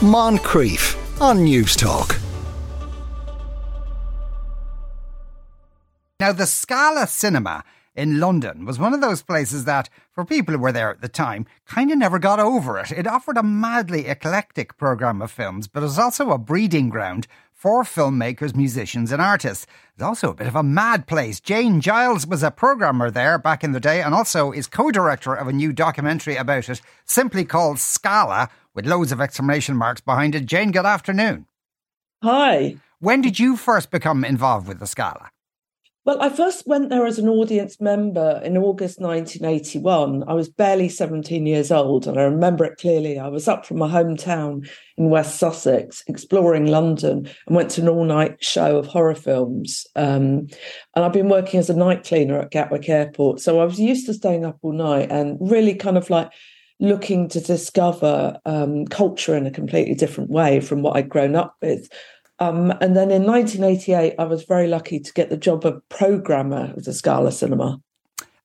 Moncrieff 0.00 0.94
on 1.22 1.38
Newstalk. 1.38 2.20
Now, 6.20 6.32
the 6.32 6.46
Scala 6.46 7.06
Cinema 7.06 7.64
in 7.94 8.20
London 8.20 8.66
was 8.66 8.78
one 8.78 8.92
of 8.92 9.00
those 9.00 9.22
places 9.22 9.64
that, 9.64 9.88
for 10.12 10.26
people 10.26 10.54
who 10.54 10.60
were 10.60 10.70
there 10.70 10.90
at 10.90 11.00
the 11.00 11.08
time, 11.08 11.46
kind 11.64 11.90
of 11.90 11.96
never 11.96 12.18
got 12.18 12.38
over 12.38 12.78
it. 12.78 12.92
It 12.92 13.06
offered 13.06 13.38
a 13.38 13.42
madly 13.42 14.06
eclectic 14.06 14.76
programme 14.76 15.22
of 15.22 15.30
films, 15.30 15.66
but 15.66 15.80
it 15.80 15.84
was 15.84 15.98
also 15.98 16.30
a 16.30 16.36
breeding 16.36 16.90
ground 16.90 17.26
for 17.66 17.82
filmmakers, 17.82 18.54
musicians, 18.54 19.10
and 19.10 19.20
artists. 19.20 19.66
It's 19.94 20.02
also 20.04 20.30
a 20.30 20.34
bit 20.34 20.46
of 20.46 20.54
a 20.54 20.62
mad 20.62 21.08
place. 21.08 21.40
Jane 21.40 21.80
Giles 21.80 22.24
was 22.24 22.44
a 22.44 22.52
programmer 22.52 23.10
there 23.10 23.38
back 23.38 23.64
in 23.64 23.72
the 23.72 23.80
day 23.80 24.02
and 24.02 24.14
also 24.14 24.52
is 24.52 24.68
co 24.68 24.92
director 24.92 25.34
of 25.34 25.48
a 25.48 25.52
new 25.52 25.72
documentary 25.72 26.36
about 26.36 26.68
it, 26.68 26.80
simply 27.06 27.44
called 27.44 27.80
Scala, 27.80 28.50
with 28.72 28.86
loads 28.86 29.10
of 29.10 29.20
exclamation 29.20 29.74
marks 29.74 30.00
behind 30.00 30.36
it. 30.36 30.46
Jane, 30.46 30.70
good 30.70 30.86
afternoon. 30.86 31.46
Hi. 32.22 32.76
When 33.00 33.20
did 33.20 33.40
you 33.40 33.56
first 33.56 33.90
become 33.90 34.24
involved 34.24 34.68
with 34.68 34.78
the 34.78 34.86
Scala? 34.86 35.30
Well, 36.06 36.22
I 36.22 36.28
first 36.28 36.68
went 36.68 36.88
there 36.88 37.04
as 37.04 37.18
an 37.18 37.28
audience 37.28 37.80
member 37.80 38.40
in 38.44 38.56
August 38.56 39.00
1981. 39.00 40.22
I 40.28 40.34
was 40.34 40.48
barely 40.48 40.88
17 40.88 41.44
years 41.46 41.72
old, 41.72 42.06
and 42.06 42.16
I 42.16 42.22
remember 42.22 42.64
it 42.64 42.78
clearly. 42.78 43.18
I 43.18 43.26
was 43.26 43.48
up 43.48 43.66
from 43.66 43.78
my 43.78 43.88
hometown 43.88 44.70
in 44.96 45.10
West 45.10 45.36
Sussex, 45.40 46.04
exploring 46.06 46.66
London, 46.66 47.28
and 47.48 47.56
went 47.56 47.72
to 47.72 47.80
an 47.80 47.88
all 47.88 48.04
night 48.04 48.36
show 48.40 48.78
of 48.78 48.86
horror 48.86 49.16
films. 49.16 49.84
Um, 49.96 50.46
and 50.94 51.04
I've 51.04 51.12
been 51.12 51.28
working 51.28 51.58
as 51.58 51.70
a 51.70 51.76
night 51.76 52.04
cleaner 52.04 52.38
at 52.38 52.52
Gatwick 52.52 52.88
Airport. 52.88 53.40
So 53.40 53.58
I 53.58 53.64
was 53.64 53.80
used 53.80 54.06
to 54.06 54.14
staying 54.14 54.44
up 54.44 54.58
all 54.62 54.74
night 54.74 55.10
and 55.10 55.36
really 55.40 55.74
kind 55.74 55.98
of 55.98 56.08
like 56.08 56.30
looking 56.78 57.28
to 57.30 57.40
discover 57.40 58.38
um, 58.44 58.86
culture 58.86 59.34
in 59.34 59.46
a 59.46 59.50
completely 59.50 59.94
different 59.94 60.30
way 60.30 60.60
from 60.60 60.82
what 60.82 60.96
I'd 60.96 61.08
grown 61.08 61.34
up 61.34 61.56
with. 61.60 61.88
Um, 62.38 62.70
and 62.80 62.96
then 62.96 63.10
in 63.10 63.24
1988, 63.24 64.14
I 64.18 64.24
was 64.24 64.44
very 64.44 64.68
lucky 64.68 65.00
to 65.00 65.12
get 65.12 65.30
the 65.30 65.36
job 65.36 65.64
of 65.64 65.86
programmer 65.88 66.74
of 66.76 66.84
the 66.84 66.92
Scala 66.92 67.32
Cinema. 67.32 67.80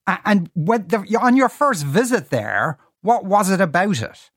And 0.08 0.50
the, 0.56 1.18
on 1.22 1.36
your 1.36 1.50
first 1.50 1.86
visit 1.86 2.30
there, 2.30 2.80
what 3.02 3.26
was 3.26 3.50
it 3.50 3.62
about 3.62 4.02
it? 4.02 4.30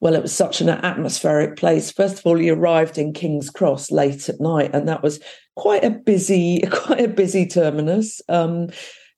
Well, 0.00 0.14
it 0.14 0.22
was 0.22 0.34
such 0.34 0.60
an 0.60 0.70
atmospheric 0.70 1.56
place. 1.56 1.92
First 1.92 2.18
of 2.18 2.26
all, 2.26 2.40
you 2.40 2.54
arrived 2.54 2.96
in 2.96 3.12
King's 3.12 3.50
Cross 3.50 3.90
late 3.90 4.28
at 4.28 4.40
night, 4.40 4.70
and 4.72 4.88
that 4.88 5.02
was 5.02 5.20
quite 5.54 5.84
a 5.84 5.90
busy, 5.90 6.60
quite 6.70 7.00
a 7.00 7.08
busy 7.08 7.46
terminus. 7.46 8.22
Um, 8.28 8.68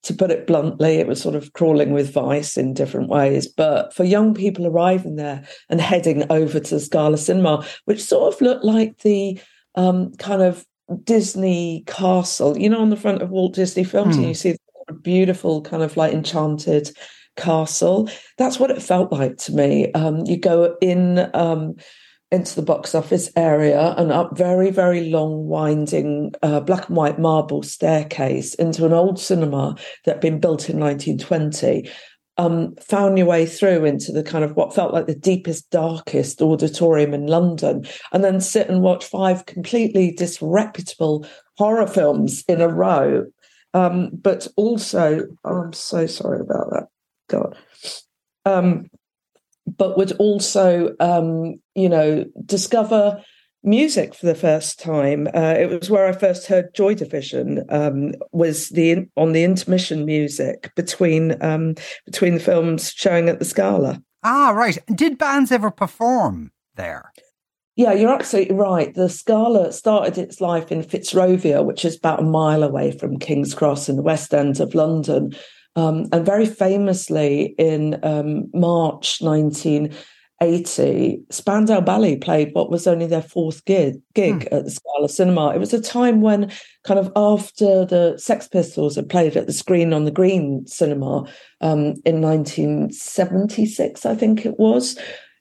to 0.05 0.15
put 0.15 0.31
it 0.31 0.47
bluntly, 0.47 0.97
it 0.97 1.07
was 1.07 1.21
sort 1.21 1.35
of 1.35 1.53
crawling 1.53 1.93
with 1.93 2.13
vice 2.13 2.57
in 2.57 2.75
different 2.75 3.09
ways. 3.09 3.47
But 3.47 3.93
for 3.93 4.05
young 4.05 4.35
people 4.35 4.67
arriving 4.67 5.17
there 5.17 5.45
and 5.69 5.81
heading 5.81 6.25
over 6.31 6.61
to 6.61 6.81
Scala 6.81 7.19
Cinema, 7.19 7.67
which 7.85 8.03
sort 8.03 8.33
of 8.33 8.41
looked 8.41 8.65
like 8.65 8.99
the 8.99 9.41
um, 9.75 10.15
kind 10.15 10.43
of 10.43 10.65
Disney 11.05 11.85
castle, 11.87 12.57
you 12.57 12.71
know, 12.71 12.81
on 12.81 12.91
the 12.91 12.97
front 12.97 13.23
of 13.23 13.31
Walt 13.31 13.55
Disney 13.55 13.85
Films, 13.85 14.17
mm. 14.17 14.21
and 14.21 14.29
you 14.29 14.35
see 14.35 14.57
the 14.87 14.95
beautiful 14.95 15.63
kind 15.63 15.83
of 15.83 15.97
like 15.97 16.12
enchanted 16.12 16.91
castle. 17.37 18.09
That's 18.39 18.59
what 18.59 18.71
it 18.71 18.83
felt 18.83 19.12
like 19.12 19.37
to 19.39 19.53
me. 19.53 19.93
Um, 19.93 20.25
you 20.27 20.37
go 20.37 20.77
in. 20.81 21.29
Um, 21.35 21.77
into 22.31 22.55
the 22.55 22.62
box 22.62 22.95
office 22.95 23.31
area 23.37 23.95
and 23.97 24.12
up 24.12 24.37
very, 24.37 24.71
very 24.71 25.11
long, 25.11 25.47
winding 25.47 26.33
uh, 26.43 26.61
black 26.61 26.89
and 26.89 26.97
white 26.97 27.19
marble 27.19 27.62
staircase 27.62 28.55
into 28.55 28.84
an 28.84 28.93
old 28.93 29.19
cinema 29.19 29.75
that 30.05 30.17
had 30.17 30.21
been 30.21 30.41
built 30.41 30.69
in 30.69 30.79
1920. 30.79 31.91
Um, 32.37 32.77
found 32.77 33.19
your 33.19 33.27
way 33.27 33.47
through 33.47 33.84
into 33.84 34.12
the 34.12 34.23
kind 34.23 34.45
of 34.45 34.55
what 34.55 34.75
felt 34.75 34.93
like 34.93 35.06
the 35.06 35.15
deepest, 35.15 35.71
darkest 35.71 36.41
auditorium 36.41 37.12
in 37.12 37.27
London, 37.27 37.84
and 38.12 38.23
then 38.23 38.41
sit 38.41 38.69
and 38.69 38.81
watch 38.81 39.05
five 39.05 39.47
completely 39.47 40.12
disreputable 40.12 41.27
horror 41.56 41.89
films 41.89 42.45
in 42.47 42.61
a 42.61 42.69
row. 42.69 43.27
Um, 43.75 44.10
but 44.12 44.47
also, 44.56 45.27
oh, 45.45 45.62
I'm 45.62 45.72
so 45.72 46.06
sorry 46.06 46.41
about 46.41 46.71
that. 46.71 46.87
God. 47.28 47.56
Um, 48.45 48.89
but 49.77 49.97
would 49.97 50.12
also, 50.12 50.95
um, 51.01 51.61
you 51.75 51.89
know, 51.89 52.25
discover 52.45 53.23
music 53.62 54.15
for 54.15 54.27
the 54.27 54.34
first 54.34 54.79
time. 54.79 55.29
Uh, 55.34 55.55
it 55.59 55.69
was 55.69 55.91
where 55.91 56.06
I 56.06 56.12
first 56.12 56.47
heard 56.47 56.75
Joy 56.75 56.95
Division. 56.95 57.65
Um, 57.69 58.15
was 58.33 58.71
the 58.71 59.07
on 59.17 59.33
the 59.33 59.45
intermission 59.45 60.05
music 60.05 60.71
between 60.75 61.43
um, 61.43 61.75
between 62.07 62.34
the 62.34 62.41
films 62.41 62.93
showing 62.93 63.28
at 63.28 63.39
the 63.39 63.45
Scala. 63.45 64.03
Ah, 64.25 64.51
right. 64.51 64.78
Did 64.95 65.19
bands 65.19 65.53
ever 65.53 65.71
perform 65.71 66.51
there? 66.75 67.12
Yeah, 67.77 67.93
you're 67.93 68.12
absolutely 68.12 68.57
right. 68.57 68.93
The 68.93 69.09
Scala 69.09 69.73
started 69.73 70.19
its 70.19 70.41
life 70.41 70.73
in 70.73 70.83
Fitzrovia, 70.83 71.65
which 71.65 71.84
is 71.84 71.97
about 71.97 72.19
a 72.19 72.25
mile 72.25 72.65
away 72.65 72.91
from 72.91 73.21
King's 73.21 73.55
Cross 73.55 73.89
in 73.89 73.95
the 73.95 74.03
West 74.03 74.34
End 74.34 74.59
of 74.59 74.75
London. 74.75 75.33
Um, 75.78 76.09
and 76.11 76.27
very 76.27 76.44
famously, 76.44 77.55
in 77.56 78.00
um, 78.03 78.50
March 78.53 79.19
1980, 79.21 81.21
Spandau 81.31 81.81
Ballet 81.81 82.16
played 82.16 82.53
what 82.53 82.69
was 82.69 82.89
only 82.89 83.06
their 83.06 83.22
fourth 83.22 83.65
gig, 83.65 83.94
gig 84.12 84.49
hmm. 84.49 84.56
at 84.56 84.65
the 84.65 84.72
Scala 84.72 85.09
Cinema. 85.09 85.50
It 85.50 85.61
was 85.61 85.72
a 85.72 85.81
time 85.81 86.21
when, 86.21 86.50
kind 86.83 86.99
of 86.99 87.12
after 87.15 87.84
the 87.84 88.19
Sex 88.19 88.49
Pistols 88.49 88.97
had 88.97 89.09
played 89.09 89.37
at 89.37 89.47
the 89.47 89.53
Screen 89.53 89.93
on 89.93 90.05
the 90.05 90.11
Green 90.11 90.66
cinema 90.66 91.19
um, 91.61 91.95
in 92.05 92.21
1976, 92.21 94.05
I 94.05 94.16
think 94.16 94.45
it 94.45 94.59
was 94.59 94.99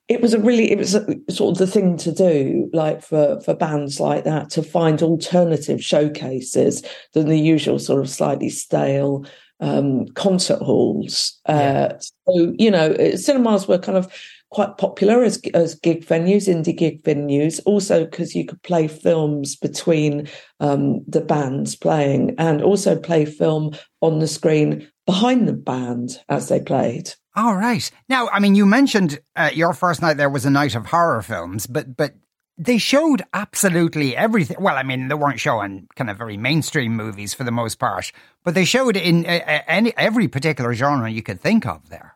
it 0.08 0.22
was 0.22 0.34
a 0.34 0.40
really 0.40 0.72
it 0.72 0.78
was 0.78 0.96
a, 0.96 1.06
sort 1.30 1.54
of 1.54 1.58
the 1.58 1.68
thing 1.68 1.98
to 1.98 2.14
do 2.14 2.69
like 2.72 3.02
for 3.02 3.42
for 3.42 3.54
bands 3.54 4.00
like 4.00 4.24
that 4.24 4.50
to 4.52 4.64
find 4.64 5.02
alternative 5.02 5.84
showcases 5.84 6.81
than 7.14 7.28
the 7.28 7.38
usual 7.38 7.78
sort 7.78 8.00
of 8.00 8.09
slightly 8.09 8.50
stale 8.50 9.25
um, 9.59 10.07
concert 10.09 10.59
halls. 10.59 11.40
Uh, 11.45 11.94
So 12.28 12.53
you 12.57 12.69
know, 12.72 12.95
cinemas 13.16 13.68
were 13.68 13.79
kind 13.79 13.97
of 13.97 14.12
quite 14.50 14.78
popular 14.78 15.23
as 15.23 15.41
as 15.53 15.75
gig 15.75 16.06
venues, 16.06 16.47
indie 16.47 16.75
gig 16.75 17.03
venues. 17.03 17.59
Also, 17.66 18.06
because 18.06 18.35
you 18.35 18.45
could 18.45 18.62
play 18.63 18.88
films 18.88 19.56
between 19.56 20.28
um, 20.59 21.03
the 21.07 21.22
bands 21.22 21.75
playing, 21.75 22.35
and 22.38 22.62
also 22.62 22.97
play 22.97 23.25
film 23.25 23.75
on 24.01 24.19
the 24.19 24.28
screen 24.28 24.88
behind 25.06 25.47
the 25.47 25.53
band 25.53 26.19
as 26.29 26.50
they 26.50 26.59
played. 26.59 27.13
All 27.35 27.56
right. 27.56 27.89
Now, 28.09 28.29
I 28.29 28.39
mean, 28.39 28.56
you 28.56 28.66
mentioned 28.66 29.19
uh, 29.35 29.51
your 29.53 29.74
first 29.74 30.01
night 30.01 30.18
there 30.18 30.29
was 30.29 30.45
a 30.45 30.50
night 30.50 30.75
of 30.75 30.88
horror 30.88 31.22
films, 31.22 31.68
but 31.68 31.95
but 31.95 32.13
they 32.57 32.78
showed 32.78 33.23
absolutely 33.34 34.16
everything. 34.16 34.57
Well, 34.59 34.78
I 34.78 34.84
mean, 34.84 35.07
they 35.07 35.16
weren't 35.16 35.40
showing 35.40 35.88
kind 35.95 36.09
of 36.09 36.18
very 36.18 36.38
mainstream 36.38 36.95
movies 36.95 37.34
for 37.34 37.44
the 37.44 37.51
most 37.51 37.75
part, 37.75 38.12
but 38.44 38.56
they 38.56 38.66
showed 38.66 38.97
in 38.97 39.25
uh, 39.25 39.62
any 39.68 39.95
every 39.95 40.28
particular 40.28 40.73
genre 40.73 41.09
you 41.09 41.22
could 41.22 41.40
think 41.40 41.66
of 41.66 41.90
there. 41.90 42.16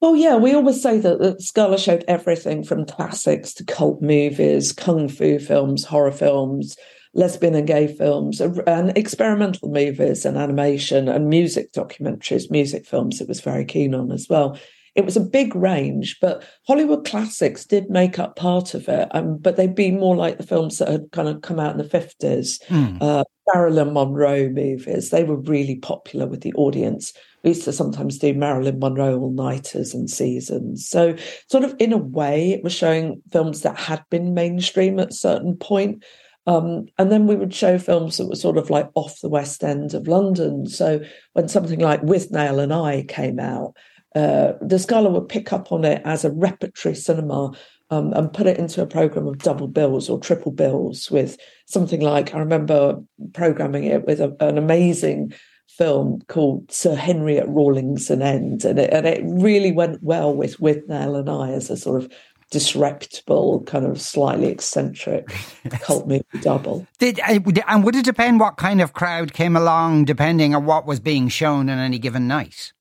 Well, 0.00 0.16
yeah, 0.16 0.36
we 0.36 0.52
always 0.52 0.82
say 0.82 0.98
that 0.98 1.20
the 1.20 1.40
Scala 1.40 1.78
showed 1.78 2.04
everything 2.08 2.64
from 2.64 2.86
classics 2.86 3.54
to 3.54 3.64
cult 3.64 4.02
movies, 4.02 4.72
kung 4.72 5.08
fu 5.08 5.38
films, 5.38 5.84
horror 5.84 6.10
films, 6.10 6.76
lesbian 7.14 7.54
and 7.54 7.66
gay 7.66 7.86
films, 7.86 8.40
and 8.40 8.96
experimental 8.98 9.70
movies 9.70 10.24
and 10.24 10.36
animation 10.36 11.08
and 11.08 11.28
music 11.28 11.72
documentaries, 11.72 12.50
music 12.50 12.84
films. 12.84 13.20
It 13.20 13.28
was 13.28 13.40
very 13.40 13.64
keen 13.64 13.94
on 13.94 14.10
as 14.10 14.28
well. 14.28 14.58
It 14.94 15.04
was 15.04 15.16
a 15.16 15.20
big 15.20 15.54
range, 15.54 16.18
but 16.20 16.44
Hollywood 16.66 17.06
classics 17.06 17.64
did 17.64 17.88
make 17.88 18.18
up 18.18 18.36
part 18.36 18.74
of 18.74 18.88
it. 18.88 19.08
Um, 19.12 19.38
but 19.38 19.56
they'd 19.56 19.74
be 19.74 19.90
more 19.90 20.16
like 20.16 20.36
the 20.36 20.46
films 20.46 20.78
that 20.78 20.88
had 20.88 21.10
kind 21.12 21.28
of 21.28 21.40
come 21.40 21.58
out 21.58 21.72
in 21.72 21.78
the 21.78 21.84
50s. 21.84 22.62
Mm. 22.66 22.98
Uh, 23.00 23.24
Marilyn 23.52 23.94
Monroe 23.94 24.48
movies, 24.50 25.10
they 25.10 25.24
were 25.24 25.36
really 25.36 25.76
popular 25.76 26.26
with 26.26 26.42
the 26.42 26.52
audience. 26.54 27.12
We 27.42 27.50
used 27.50 27.64
to 27.64 27.72
sometimes 27.72 28.18
do 28.18 28.34
Marilyn 28.34 28.78
Monroe 28.78 29.18
all 29.18 29.32
nighters 29.32 29.94
and 29.94 30.08
seasons. 30.08 30.88
So, 30.88 31.16
sort 31.48 31.64
of 31.64 31.74
in 31.78 31.92
a 31.92 31.98
way, 31.98 32.52
it 32.52 32.62
was 32.62 32.72
showing 32.72 33.20
films 33.32 33.62
that 33.62 33.78
had 33.78 34.04
been 34.10 34.34
mainstream 34.34 35.00
at 35.00 35.10
a 35.10 35.14
certain 35.14 35.56
point. 35.56 36.04
Um, 36.46 36.86
and 36.98 37.10
then 37.12 37.26
we 37.26 37.36
would 37.36 37.54
show 37.54 37.78
films 37.78 38.16
that 38.16 38.28
were 38.28 38.36
sort 38.36 38.58
of 38.58 38.68
like 38.68 38.90
off 38.94 39.20
the 39.20 39.28
West 39.28 39.62
End 39.62 39.94
of 39.94 40.08
London. 40.08 40.66
So 40.66 41.00
when 41.34 41.48
something 41.48 41.78
like 41.78 42.02
Withnail 42.02 42.60
and 42.60 42.72
I 42.72 43.04
came 43.08 43.38
out, 43.38 43.74
uh, 44.14 44.52
the 44.60 44.78
Scala 44.78 45.10
would 45.10 45.28
pick 45.28 45.52
up 45.52 45.72
on 45.72 45.84
it 45.84 46.02
as 46.04 46.24
a 46.24 46.30
repertory 46.30 46.94
cinema 46.94 47.52
um, 47.90 48.12
and 48.14 48.32
put 48.32 48.46
it 48.46 48.58
into 48.58 48.82
a 48.82 48.86
program 48.86 49.26
of 49.26 49.38
double 49.38 49.68
bills 49.68 50.08
or 50.08 50.18
triple 50.18 50.52
bills 50.52 51.10
with 51.10 51.36
something 51.66 52.00
like 52.00 52.34
I 52.34 52.38
remember 52.38 53.00
programming 53.32 53.84
it 53.84 54.06
with 54.06 54.20
a, 54.20 54.34
an 54.40 54.58
amazing 54.58 55.32
film 55.68 56.20
called 56.28 56.70
Sir 56.70 56.94
Henry 56.94 57.38
at 57.38 57.48
Rawlinson 57.48 58.22
End, 58.22 58.64
and 58.64 58.78
it, 58.78 58.92
and 58.92 59.06
it 59.06 59.22
really 59.24 59.72
went 59.72 60.02
well 60.02 60.34
with 60.34 60.58
Withnail 60.58 61.18
and 61.18 61.30
I 61.30 61.50
as 61.52 61.70
a 61.70 61.76
sort 61.76 62.02
of 62.02 62.12
disreputable, 62.50 63.62
kind 63.64 63.86
of 63.86 64.00
slightly 64.00 64.48
eccentric 64.48 65.26
cult 65.70 66.06
movie 66.06 66.24
double. 66.42 66.86
Did 66.98 67.18
uh, 67.20 67.40
and 67.66 67.84
would 67.84 67.96
it 67.96 68.04
depend 68.04 68.40
what 68.40 68.58
kind 68.58 68.80
of 68.82 68.92
crowd 68.92 69.32
came 69.32 69.56
along, 69.56 70.04
depending 70.04 70.54
on 70.54 70.66
what 70.66 70.86
was 70.86 71.00
being 71.00 71.28
shown 71.28 71.70
on 71.70 71.78
any 71.78 71.98
given 71.98 72.28
night? 72.28 72.72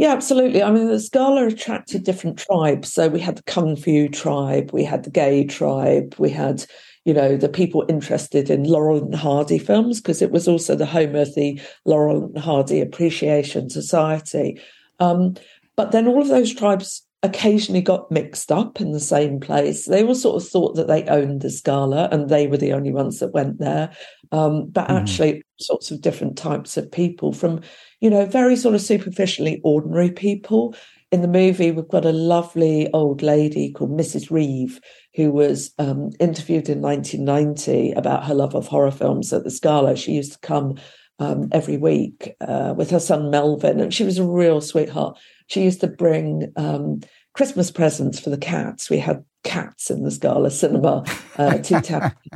Yeah, 0.00 0.12
absolutely. 0.12 0.62
I 0.62 0.70
mean, 0.70 0.88
the 0.88 0.98
Scala 0.98 1.46
attracted 1.46 2.04
different 2.04 2.38
tribes. 2.38 2.90
So 2.90 3.08
we 3.08 3.20
had 3.20 3.36
the 3.36 3.42
Kung 3.42 3.76
Fu 3.76 4.08
tribe, 4.08 4.70
we 4.72 4.82
had 4.82 5.04
the 5.04 5.10
gay 5.10 5.44
tribe, 5.44 6.14
we 6.16 6.30
had, 6.30 6.64
you 7.04 7.12
know, 7.12 7.36
the 7.36 7.50
people 7.50 7.84
interested 7.86 8.48
in 8.48 8.64
Laurel 8.64 9.04
and 9.04 9.14
Hardy 9.14 9.58
films, 9.58 10.00
because 10.00 10.22
it 10.22 10.30
was 10.30 10.48
also 10.48 10.74
the 10.74 10.86
home 10.86 11.14
of 11.16 11.34
the 11.34 11.60
Laurel 11.84 12.24
and 12.24 12.38
Hardy 12.38 12.80
Appreciation 12.80 13.68
Society. 13.68 14.58
Um, 15.00 15.34
but 15.76 15.92
then 15.92 16.08
all 16.08 16.22
of 16.22 16.28
those 16.28 16.54
tribes 16.54 17.02
occasionally 17.22 17.82
got 17.82 18.10
mixed 18.10 18.50
up 18.50 18.80
in 18.80 18.92
the 18.92 19.00
same 19.00 19.40
place. 19.40 19.86
They 19.86 20.02
all 20.02 20.14
sort 20.14 20.42
of 20.42 20.48
thought 20.48 20.76
that 20.76 20.88
they 20.88 21.04
owned 21.04 21.42
the 21.42 21.50
Scala 21.50 22.08
and 22.10 22.28
they 22.28 22.46
were 22.46 22.56
the 22.56 22.72
only 22.72 22.92
ones 22.92 23.18
that 23.18 23.34
went 23.34 23.58
there. 23.58 23.90
Um, 24.32 24.68
but 24.70 24.88
mm. 24.88 25.00
actually, 25.00 25.42
sorts 25.58 25.90
of 25.90 26.00
different 26.00 26.38
types 26.38 26.76
of 26.76 26.90
people 26.90 27.32
from 27.32 27.60
you 28.00 28.08
know, 28.08 28.24
very 28.26 28.56
sort 28.56 28.74
of 28.74 28.80
superficially 28.80 29.60
ordinary 29.62 30.10
people. 30.10 30.74
In 31.12 31.22
the 31.22 31.28
movie, 31.28 31.70
we've 31.70 31.88
got 31.88 32.04
a 32.04 32.12
lovely 32.12 32.88
old 32.92 33.22
lady 33.22 33.72
called 33.72 33.90
Mrs. 33.90 34.30
Reeve, 34.30 34.80
who 35.14 35.30
was 35.30 35.72
um, 35.78 36.10
interviewed 36.18 36.68
in 36.68 36.80
1990 36.80 37.92
about 37.92 38.24
her 38.24 38.34
love 38.34 38.54
of 38.54 38.68
horror 38.68 38.90
films 38.90 39.32
at 39.32 39.44
the 39.44 39.50
Scala. 39.50 39.96
She 39.96 40.12
used 40.12 40.32
to 40.32 40.38
come 40.38 40.76
um, 41.18 41.48
every 41.52 41.76
week 41.76 42.34
uh, 42.40 42.74
with 42.76 42.90
her 42.90 43.00
son 43.00 43.28
Melvin, 43.28 43.80
and 43.80 43.92
she 43.92 44.04
was 44.04 44.18
a 44.18 44.24
real 44.24 44.60
sweetheart. 44.60 45.18
She 45.50 45.64
used 45.64 45.80
to 45.80 45.88
bring 45.88 46.52
um, 46.56 47.00
Christmas 47.34 47.70
presents 47.70 48.20
for 48.20 48.30
the 48.30 48.38
cats. 48.38 48.88
We 48.88 48.98
had 48.98 49.24
cats 49.42 49.90
in 49.90 50.04
the 50.04 50.10
Scala 50.10 50.50
cinema, 50.50 51.04
uh, 51.38 51.58
two 51.58 51.80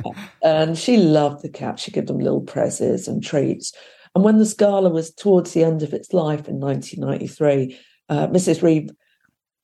and 0.43 0.77
she 0.77 0.97
loved 0.97 1.41
the 1.41 1.49
cats. 1.49 1.83
She 1.83 1.91
gave 1.91 2.07
them 2.07 2.19
little 2.19 2.41
presents 2.41 3.07
and 3.07 3.23
treats. 3.23 3.73
And 4.13 4.23
when 4.23 4.37
the 4.37 4.45
Scala 4.45 4.89
was 4.89 5.13
towards 5.13 5.53
the 5.53 5.63
end 5.63 5.81
of 5.81 5.93
its 5.93 6.13
life 6.13 6.47
in 6.49 6.59
1993, 6.59 7.77
uh, 8.09 8.27
Mrs. 8.27 8.61
Reeve 8.61 8.89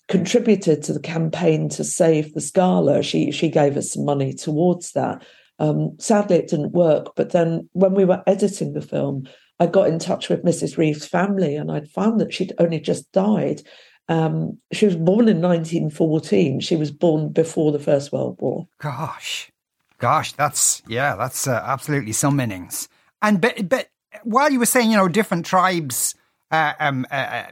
contributed 0.07 0.81
to 0.83 0.93
the 0.93 0.99
campaign 0.99 1.67
to 1.69 1.83
save 1.83 2.33
the 2.33 2.41
Scala. 2.41 3.03
She 3.03 3.31
she 3.31 3.49
gave 3.49 3.75
us 3.75 3.93
some 3.93 4.05
money 4.05 4.33
towards 4.33 4.93
that. 4.93 5.25
Um, 5.59 5.95
sadly, 5.99 6.37
it 6.37 6.47
didn't 6.47 6.71
work. 6.71 7.13
But 7.15 7.31
then 7.31 7.69
when 7.73 7.93
we 7.93 8.05
were 8.05 8.23
editing 8.27 8.73
the 8.73 8.81
film, 8.81 9.27
I 9.61 9.67
got 9.67 9.89
in 9.89 9.99
touch 9.99 10.27
with 10.27 10.43
Mrs. 10.43 10.75
Reeve's 10.75 11.05
family, 11.05 11.55
and 11.55 11.71
I'd 11.71 11.87
found 11.87 12.19
that 12.19 12.33
she'd 12.33 12.51
only 12.57 12.79
just 12.79 13.11
died. 13.11 13.61
Um, 14.09 14.57
she 14.73 14.87
was 14.87 14.95
born 14.95 15.29
in 15.29 15.39
1914. 15.39 16.61
She 16.61 16.75
was 16.75 16.89
born 16.89 17.29
before 17.29 17.71
the 17.71 17.77
First 17.77 18.11
World 18.11 18.37
War. 18.41 18.67
Gosh, 18.79 19.51
gosh, 19.99 20.31
that's 20.31 20.81
yeah, 20.87 21.15
that's 21.15 21.45
uh, 21.45 21.61
absolutely 21.63 22.11
some 22.11 22.39
innings. 22.39 22.89
And 23.21 23.39
but 23.39 23.69
but 23.69 23.89
while 24.23 24.51
you 24.51 24.57
were 24.57 24.65
saying, 24.65 24.89
you 24.89 24.97
know, 24.97 25.07
different 25.07 25.45
tribes 25.45 26.15
uh, 26.49 26.73
um, 26.79 27.05
uh, 27.11 27.13
uh, 27.13 27.51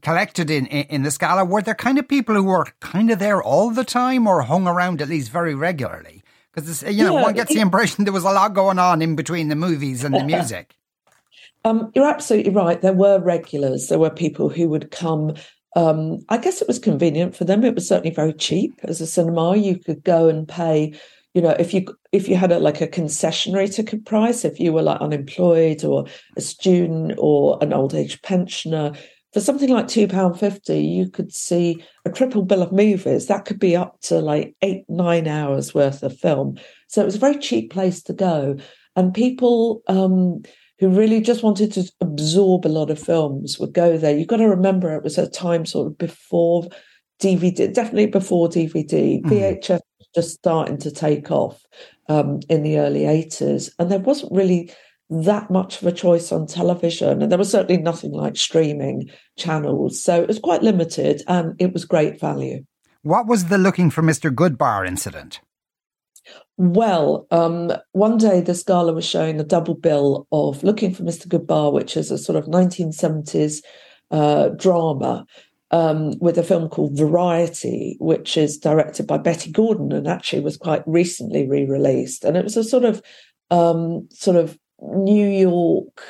collected 0.00 0.48
in, 0.48 0.64
in, 0.68 0.86
in 0.86 1.02
the 1.02 1.10
Scala, 1.10 1.44
were 1.44 1.60
there 1.60 1.74
kind 1.74 1.98
of 1.98 2.08
people 2.08 2.34
who 2.34 2.44
were 2.44 2.68
kind 2.80 3.10
of 3.10 3.18
there 3.18 3.42
all 3.42 3.68
the 3.70 3.84
time 3.84 4.26
or 4.26 4.40
hung 4.40 4.66
around 4.66 5.02
at 5.02 5.10
least 5.10 5.30
very 5.30 5.54
regularly? 5.54 6.22
Because 6.54 6.82
you 6.84 7.04
know, 7.04 7.18
yeah, 7.18 7.22
one 7.22 7.34
gets 7.34 7.52
the 7.52 7.60
impression 7.60 8.04
there 8.04 8.14
was 8.14 8.24
a 8.24 8.32
lot 8.32 8.54
going 8.54 8.78
on 8.78 9.02
in 9.02 9.14
between 9.14 9.48
the 9.48 9.56
movies 9.56 10.04
and 10.04 10.14
the 10.14 10.24
music. 10.34 10.74
Um, 11.64 11.90
you're 11.94 12.08
absolutely 12.08 12.52
right. 12.52 12.80
There 12.80 12.92
were 12.92 13.18
regulars. 13.20 13.88
There 13.88 13.98
were 13.98 14.10
people 14.10 14.48
who 14.48 14.68
would 14.68 14.90
come. 14.90 15.34
Um, 15.76 16.18
I 16.28 16.38
guess 16.38 16.62
it 16.62 16.68
was 16.68 16.78
convenient 16.78 17.34
for 17.34 17.44
them. 17.44 17.64
It 17.64 17.74
was 17.74 17.88
certainly 17.88 18.14
very 18.14 18.32
cheap 18.32 18.78
as 18.84 19.00
a 19.00 19.06
cinema. 19.06 19.56
You 19.56 19.78
could 19.78 20.04
go 20.04 20.28
and 20.28 20.46
pay 20.46 20.92
you 21.34 21.42
know 21.42 21.50
if 21.58 21.74
you 21.74 21.84
if 22.12 22.28
you 22.28 22.36
had 22.36 22.52
a 22.52 22.58
like 22.58 22.80
a 22.80 22.86
concessionary 22.86 23.72
ticket 23.72 24.06
price 24.06 24.44
if 24.44 24.58
you 24.58 24.72
were 24.72 24.82
like 24.82 25.00
unemployed 25.00 25.84
or 25.84 26.06
a 26.36 26.40
student 26.40 27.14
or 27.18 27.58
an 27.60 27.72
old 27.72 27.94
age 27.94 28.22
pensioner 28.22 28.92
for 29.32 29.40
something 29.40 29.68
like 29.68 29.88
two 29.88 30.06
pound 30.06 30.38
fifty 30.38 30.78
you 30.78 31.10
could 31.10 31.32
see 31.32 31.84
a 32.04 32.10
triple 32.10 32.42
bill 32.42 32.62
of 32.62 32.72
movies 32.72 33.26
that 33.26 33.44
could 33.44 33.58
be 33.58 33.76
up 33.76 34.00
to 34.00 34.20
like 34.20 34.54
eight 34.62 34.84
nine 34.88 35.26
hours 35.26 35.74
worth 35.74 36.02
of 36.02 36.16
film 36.16 36.56
so 36.86 37.02
it 37.02 37.06
was 37.06 37.16
a 37.16 37.26
very 37.26 37.38
cheap 37.38 37.72
place 37.72 38.00
to 38.00 38.12
go 38.12 38.56
and 38.96 39.12
people 39.12 39.82
um, 39.88 40.40
who 40.78 40.88
really 40.88 41.20
just 41.20 41.42
wanted 41.42 41.72
to 41.72 41.90
absorb 42.00 42.66
a 42.66 42.68
lot 42.68 42.90
of 42.90 42.98
films 42.98 43.58
would 43.58 43.72
go 43.72 43.96
there 43.96 44.16
you've 44.16 44.28
got 44.28 44.38
to 44.38 44.48
remember 44.48 44.94
it 44.94 45.04
was 45.04 45.18
a 45.18 45.28
time 45.28 45.64
sort 45.64 45.86
of 45.86 45.98
before 45.98 46.66
dvd 47.22 47.72
definitely 47.72 48.06
before 48.06 48.48
dvd 48.48 49.22
mm. 49.22 49.24
vhs 49.24 49.80
just 50.14 50.30
starting 50.30 50.78
to 50.78 50.90
take 50.90 51.30
off 51.30 51.60
um, 52.08 52.40
in 52.48 52.62
the 52.62 52.78
early 52.78 53.02
80s. 53.02 53.70
And 53.78 53.90
there 53.90 53.98
wasn't 53.98 54.32
really 54.32 54.70
that 55.10 55.50
much 55.50 55.82
of 55.82 55.86
a 55.86 55.92
choice 55.92 56.32
on 56.32 56.46
television. 56.46 57.22
And 57.22 57.30
there 57.30 57.38
was 57.38 57.50
certainly 57.50 57.82
nothing 57.82 58.12
like 58.12 58.36
streaming 58.36 59.10
channels. 59.36 60.02
So 60.02 60.22
it 60.22 60.28
was 60.28 60.38
quite 60.38 60.62
limited 60.62 61.22
and 61.26 61.54
it 61.58 61.72
was 61.72 61.84
great 61.84 62.20
value. 62.20 62.64
What 63.02 63.26
was 63.26 63.46
the 63.46 63.58
looking 63.58 63.90
for 63.90 64.02
Mr. 64.02 64.34
Goodbar 64.34 64.86
incident? 64.86 65.40
Well, 66.56 67.26
um, 67.30 67.72
one 67.92 68.16
day 68.16 68.40
the 68.40 68.54
Scala 68.54 68.92
was 68.92 69.04
showing 69.04 69.40
a 69.40 69.44
double 69.44 69.74
bill 69.74 70.28
of 70.30 70.62
Looking 70.62 70.94
for 70.94 71.02
Mr. 71.02 71.26
Goodbar, 71.26 71.72
which 71.72 71.96
is 71.96 72.10
a 72.10 72.18
sort 72.18 72.36
of 72.36 72.44
1970s 72.44 73.62
uh, 74.12 74.50
drama 74.50 75.26
um, 75.72 76.16
with 76.20 76.38
a 76.38 76.44
film 76.44 76.68
called 76.68 76.96
Variety, 76.96 77.96
which 77.98 78.36
is 78.36 78.56
directed 78.56 79.08
by 79.08 79.18
Bette 79.18 79.50
Gordon 79.50 79.90
and 79.90 80.06
actually 80.06 80.42
was 80.42 80.56
quite 80.56 80.84
recently 80.86 81.48
re-released. 81.48 82.24
And 82.24 82.36
it 82.36 82.44
was 82.44 82.56
a 82.56 82.62
sort 82.62 82.84
of 82.84 83.02
um, 83.50 84.08
sort 84.12 84.36
of 84.36 84.56
New 84.80 85.26
York 85.26 86.02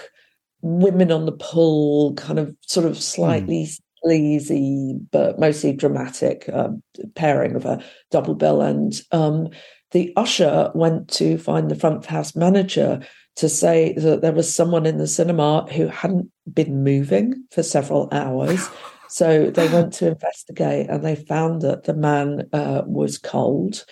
women 0.60 1.10
on 1.10 1.24
the 1.24 1.32
pull, 1.32 2.14
kind 2.14 2.38
of 2.38 2.54
sort 2.66 2.86
of 2.86 2.98
slightly 3.02 3.64
mm. 3.64 3.80
Sleazy 4.04 4.98
but 5.10 5.38
mostly 5.38 5.72
dramatic 5.72 6.48
uh, 6.52 6.68
pairing 7.14 7.56
of 7.56 7.64
a 7.64 7.82
double 8.10 8.34
bill. 8.34 8.60
And 8.62 8.92
um, 9.12 9.48
the 9.92 10.12
usher 10.16 10.70
went 10.74 11.08
to 11.10 11.38
find 11.38 11.70
the 11.70 11.76
front 11.76 12.04
house 12.06 12.36
manager 12.36 13.00
to 13.36 13.48
say 13.48 13.94
that 13.94 14.20
there 14.20 14.32
was 14.32 14.54
someone 14.54 14.86
in 14.86 14.98
the 14.98 15.06
cinema 15.06 15.66
who 15.72 15.88
hadn't 15.88 16.30
been 16.52 16.84
moving 16.84 17.44
for 17.50 17.62
several 17.62 18.08
hours. 18.12 18.68
So 19.06 19.50
they 19.50 19.68
went 19.68 19.92
to 19.92 20.08
investigate 20.08 20.88
and 20.90 21.04
they 21.04 21.14
found 21.14 21.62
that 21.62 21.84
the 21.84 21.94
man 21.94 22.48
uh, 22.52 22.82
was 22.84 23.16
cold. 23.16 23.84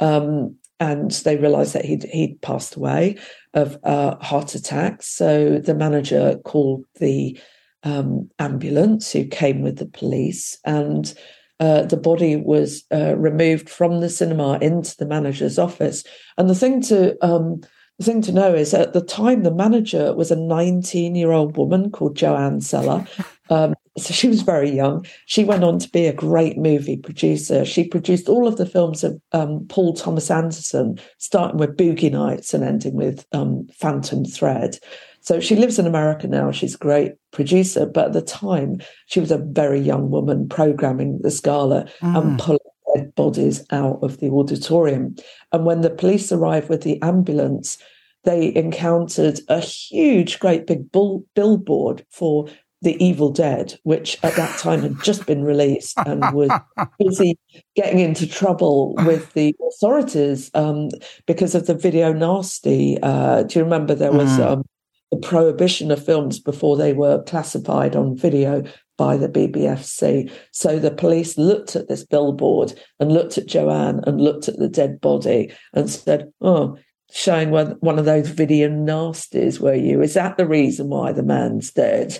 Um, 0.00 0.56
and 0.78 1.10
they 1.10 1.36
realized 1.36 1.72
that 1.72 1.86
he'd, 1.86 2.02
he'd 2.02 2.42
passed 2.42 2.76
away 2.76 3.16
of 3.54 3.78
uh, 3.84 4.16
heart 4.16 4.54
attack. 4.54 5.02
So 5.02 5.60
the 5.60 5.74
manager 5.74 6.36
called 6.44 6.84
the 6.96 7.38
um, 7.82 8.30
ambulance 8.38 9.12
who 9.12 9.24
came 9.24 9.62
with 9.62 9.76
the 9.76 9.86
police 9.86 10.58
and 10.64 11.14
uh, 11.58 11.82
the 11.82 11.96
body 11.96 12.36
was 12.36 12.84
uh, 12.92 13.16
removed 13.16 13.70
from 13.70 14.00
the 14.00 14.10
cinema 14.10 14.58
into 14.60 14.94
the 14.98 15.06
manager's 15.06 15.58
office. 15.58 16.04
And 16.36 16.50
the 16.50 16.54
thing 16.54 16.82
to 16.82 17.16
um, 17.24 17.62
the 17.98 18.04
thing 18.04 18.20
to 18.22 18.32
know 18.32 18.54
is 18.54 18.74
at 18.74 18.92
the 18.92 19.00
time 19.00 19.42
the 19.42 19.54
manager 19.54 20.14
was 20.14 20.30
a 20.30 20.36
19 20.36 21.14
year 21.14 21.32
old 21.32 21.56
woman 21.56 21.90
called 21.90 22.16
JoAnne 22.16 22.62
Sellar. 22.62 23.06
Um, 23.48 23.74
so 23.96 24.12
she 24.12 24.26
was 24.26 24.42
very 24.42 24.70
young. 24.70 25.06
She 25.26 25.44
went 25.44 25.62
on 25.62 25.78
to 25.78 25.88
be 25.90 26.06
a 26.06 26.12
great 26.12 26.58
movie 26.58 26.96
producer. 26.96 27.64
She 27.64 27.86
produced 27.86 28.28
all 28.28 28.48
of 28.48 28.56
the 28.56 28.66
films 28.66 29.04
of 29.04 29.20
um, 29.30 29.64
Paul 29.68 29.94
Thomas 29.94 30.32
Anderson, 30.32 30.98
starting 31.18 31.58
with 31.58 31.76
Boogie 31.76 32.10
Nights 32.10 32.52
and 32.52 32.64
ending 32.64 32.94
with 32.94 33.24
um, 33.30 33.68
Phantom 33.72 34.24
Thread. 34.24 34.80
So 35.26 35.40
she 35.40 35.56
lives 35.56 35.78
in 35.80 35.88
America 35.88 36.28
now. 36.28 36.52
She's 36.52 36.76
a 36.76 36.78
great 36.78 37.14
producer, 37.32 37.84
but 37.84 38.06
at 38.06 38.12
the 38.12 38.22
time 38.22 38.80
she 39.06 39.18
was 39.18 39.32
a 39.32 39.38
very 39.38 39.80
young 39.80 40.08
woman 40.08 40.48
programming 40.48 41.18
the 41.20 41.32
Scala 41.32 41.88
mm. 42.00 42.16
and 42.16 42.38
pulling 42.38 42.60
dead 42.94 43.12
bodies 43.16 43.64
out 43.72 43.98
of 44.02 44.20
the 44.20 44.30
auditorium. 44.30 45.16
And 45.50 45.64
when 45.64 45.80
the 45.80 45.90
police 45.90 46.30
arrived 46.30 46.68
with 46.68 46.82
the 46.82 47.02
ambulance, 47.02 47.76
they 48.22 48.54
encountered 48.54 49.40
a 49.48 49.58
huge, 49.58 50.38
great 50.38 50.64
big 50.64 50.92
bull- 50.92 51.24
billboard 51.34 52.06
for 52.12 52.46
the 52.82 53.02
Evil 53.04 53.30
Dead, 53.30 53.76
which 53.82 54.22
at 54.22 54.36
that 54.36 54.56
time 54.60 54.82
had 54.82 55.02
just 55.02 55.26
been 55.26 55.42
released 55.42 55.98
and 56.06 56.22
was 56.32 56.50
busy 57.00 57.36
getting 57.74 57.98
into 57.98 58.28
trouble 58.28 58.94
with 58.98 59.32
the 59.32 59.56
authorities 59.72 60.52
um, 60.54 60.90
because 61.26 61.56
of 61.56 61.66
the 61.66 61.74
video 61.74 62.12
nasty. 62.12 62.96
Uh, 63.02 63.42
do 63.42 63.58
you 63.58 63.64
remember 63.64 63.92
there 63.92 64.12
was 64.12 64.38
mm. 64.38 64.46
um, 64.46 64.64
the 65.10 65.18
prohibition 65.18 65.90
of 65.90 66.04
films 66.04 66.38
before 66.38 66.76
they 66.76 66.92
were 66.92 67.22
classified 67.24 67.94
on 67.94 68.16
video 68.16 68.64
by 68.98 69.16
the 69.16 69.28
BBFC? 69.28 70.30
So 70.52 70.78
the 70.78 70.90
police 70.90 71.38
looked 71.38 71.76
at 71.76 71.88
this 71.88 72.04
billboard 72.04 72.74
and 72.98 73.12
looked 73.12 73.38
at 73.38 73.46
Joanne 73.46 74.02
and 74.06 74.20
looked 74.20 74.48
at 74.48 74.58
the 74.58 74.68
dead 74.68 75.00
body 75.00 75.52
and 75.72 75.90
said, 75.90 76.32
"Oh." 76.40 76.76
Showing 77.12 77.50
one, 77.50 77.76
one 77.80 78.00
of 78.00 78.04
those 78.04 78.28
video 78.30 78.68
nasties, 78.68 79.60
were 79.60 79.76
you? 79.76 80.02
Is 80.02 80.14
that 80.14 80.36
the 80.36 80.46
reason 80.46 80.88
why 80.88 81.12
the 81.12 81.22
man's 81.22 81.70
dead? 81.70 82.18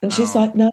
And 0.00 0.12
she's 0.12 0.36
oh. 0.36 0.38
like, 0.38 0.54
no, 0.54 0.70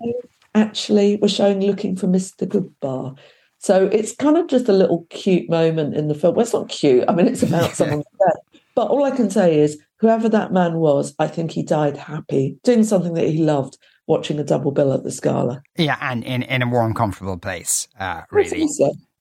actually, 0.53 1.17
we're 1.17 1.27
showing 1.27 1.61
looking 1.61 1.95
for 1.95 2.07
Mr. 2.07 2.47
Goodbar. 2.47 3.17
So 3.59 3.87
it's 3.87 4.15
kind 4.15 4.37
of 4.37 4.47
just 4.47 4.69
a 4.69 4.73
little 4.73 5.07
cute 5.09 5.49
moment 5.49 5.95
in 5.95 6.07
the 6.07 6.15
film. 6.15 6.35
Well, 6.35 6.43
it's 6.43 6.53
not 6.53 6.69
cute. 6.69 7.05
I 7.07 7.13
mean, 7.13 7.27
it's 7.27 7.43
about 7.43 7.71
someone's 7.75 8.05
death. 8.19 8.61
But 8.75 8.89
all 8.89 9.03
I 9.03 9.11
can 9.11 9.29
say 9.29 9.59
is, 9.59 9.79
whoever 9.97 10.29
that 10.29 10.51
man 10.51 10.75
was, 10.75 11.13
I 11.19 11.27
think 11.27 11.51
he 11.51 11.63
died 11.63 11.97
happy, 11.97 12.57
doing 12.63 12.83
something 12.83 13.13
that 13.13 13.27
he 13.27 13.37
loved, 13.37 13.77
watching 14.07 14.39
a 14.39 14.43
double 14.43 14.71
bill 14.71 14.93
at 14.93 15.03
the 15.03 15.11
Scala. 15.11 15.61
Yeah, 15.77 15.97
and 16.01 16.23
in, 16.23 16.43
in 16.43 16.61
a 16.61 16.67
warm, 16.67 16.93
comfortable 16.93 17.37
place, 17.37 17.87
uh, 17.99 18.21
really. 18.31 18.67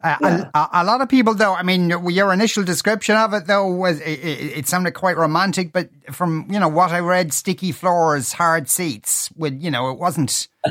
Uh, 0.03 0.17
yeah. 0.21 0.51
a, 0.55 0.69
a, 0.73 0.85
lot 0.85 1.01
of 1.01 1.09
people, 1.09 1.33
though, 1.33 1.55
I 1.55 1.63
mean, 1.63 1.89
your 1.89 2.31
initial 2.31 2.63
description 2.63 3.17
of 3.17 3.33
it, 3.33 3.47
though, 3.47 3.67
was 3.67 4.01
it, 4.01 4.19
it, 4.23 4.59
it, 4.59 4.69
sounded 4.69 4.93
quite 4.93 5.17
romantic. 5.17 5.73
But 5.73 5.89
from 6.11 6.47
you 6.51 6.61
know 6.61 6.69
what 6.69 6.91
I 6.91 6.99
read, 6.99 7.33
sticky 7.33 7.73
floors, 7.73 8.35
hard 8.35 8.69
seats, 8.69 9.31
with 9.35 9.63
you 9.63 9.71
know, 9.71 9.91
it 9.91 9.99
wasn't. 9.99 10.49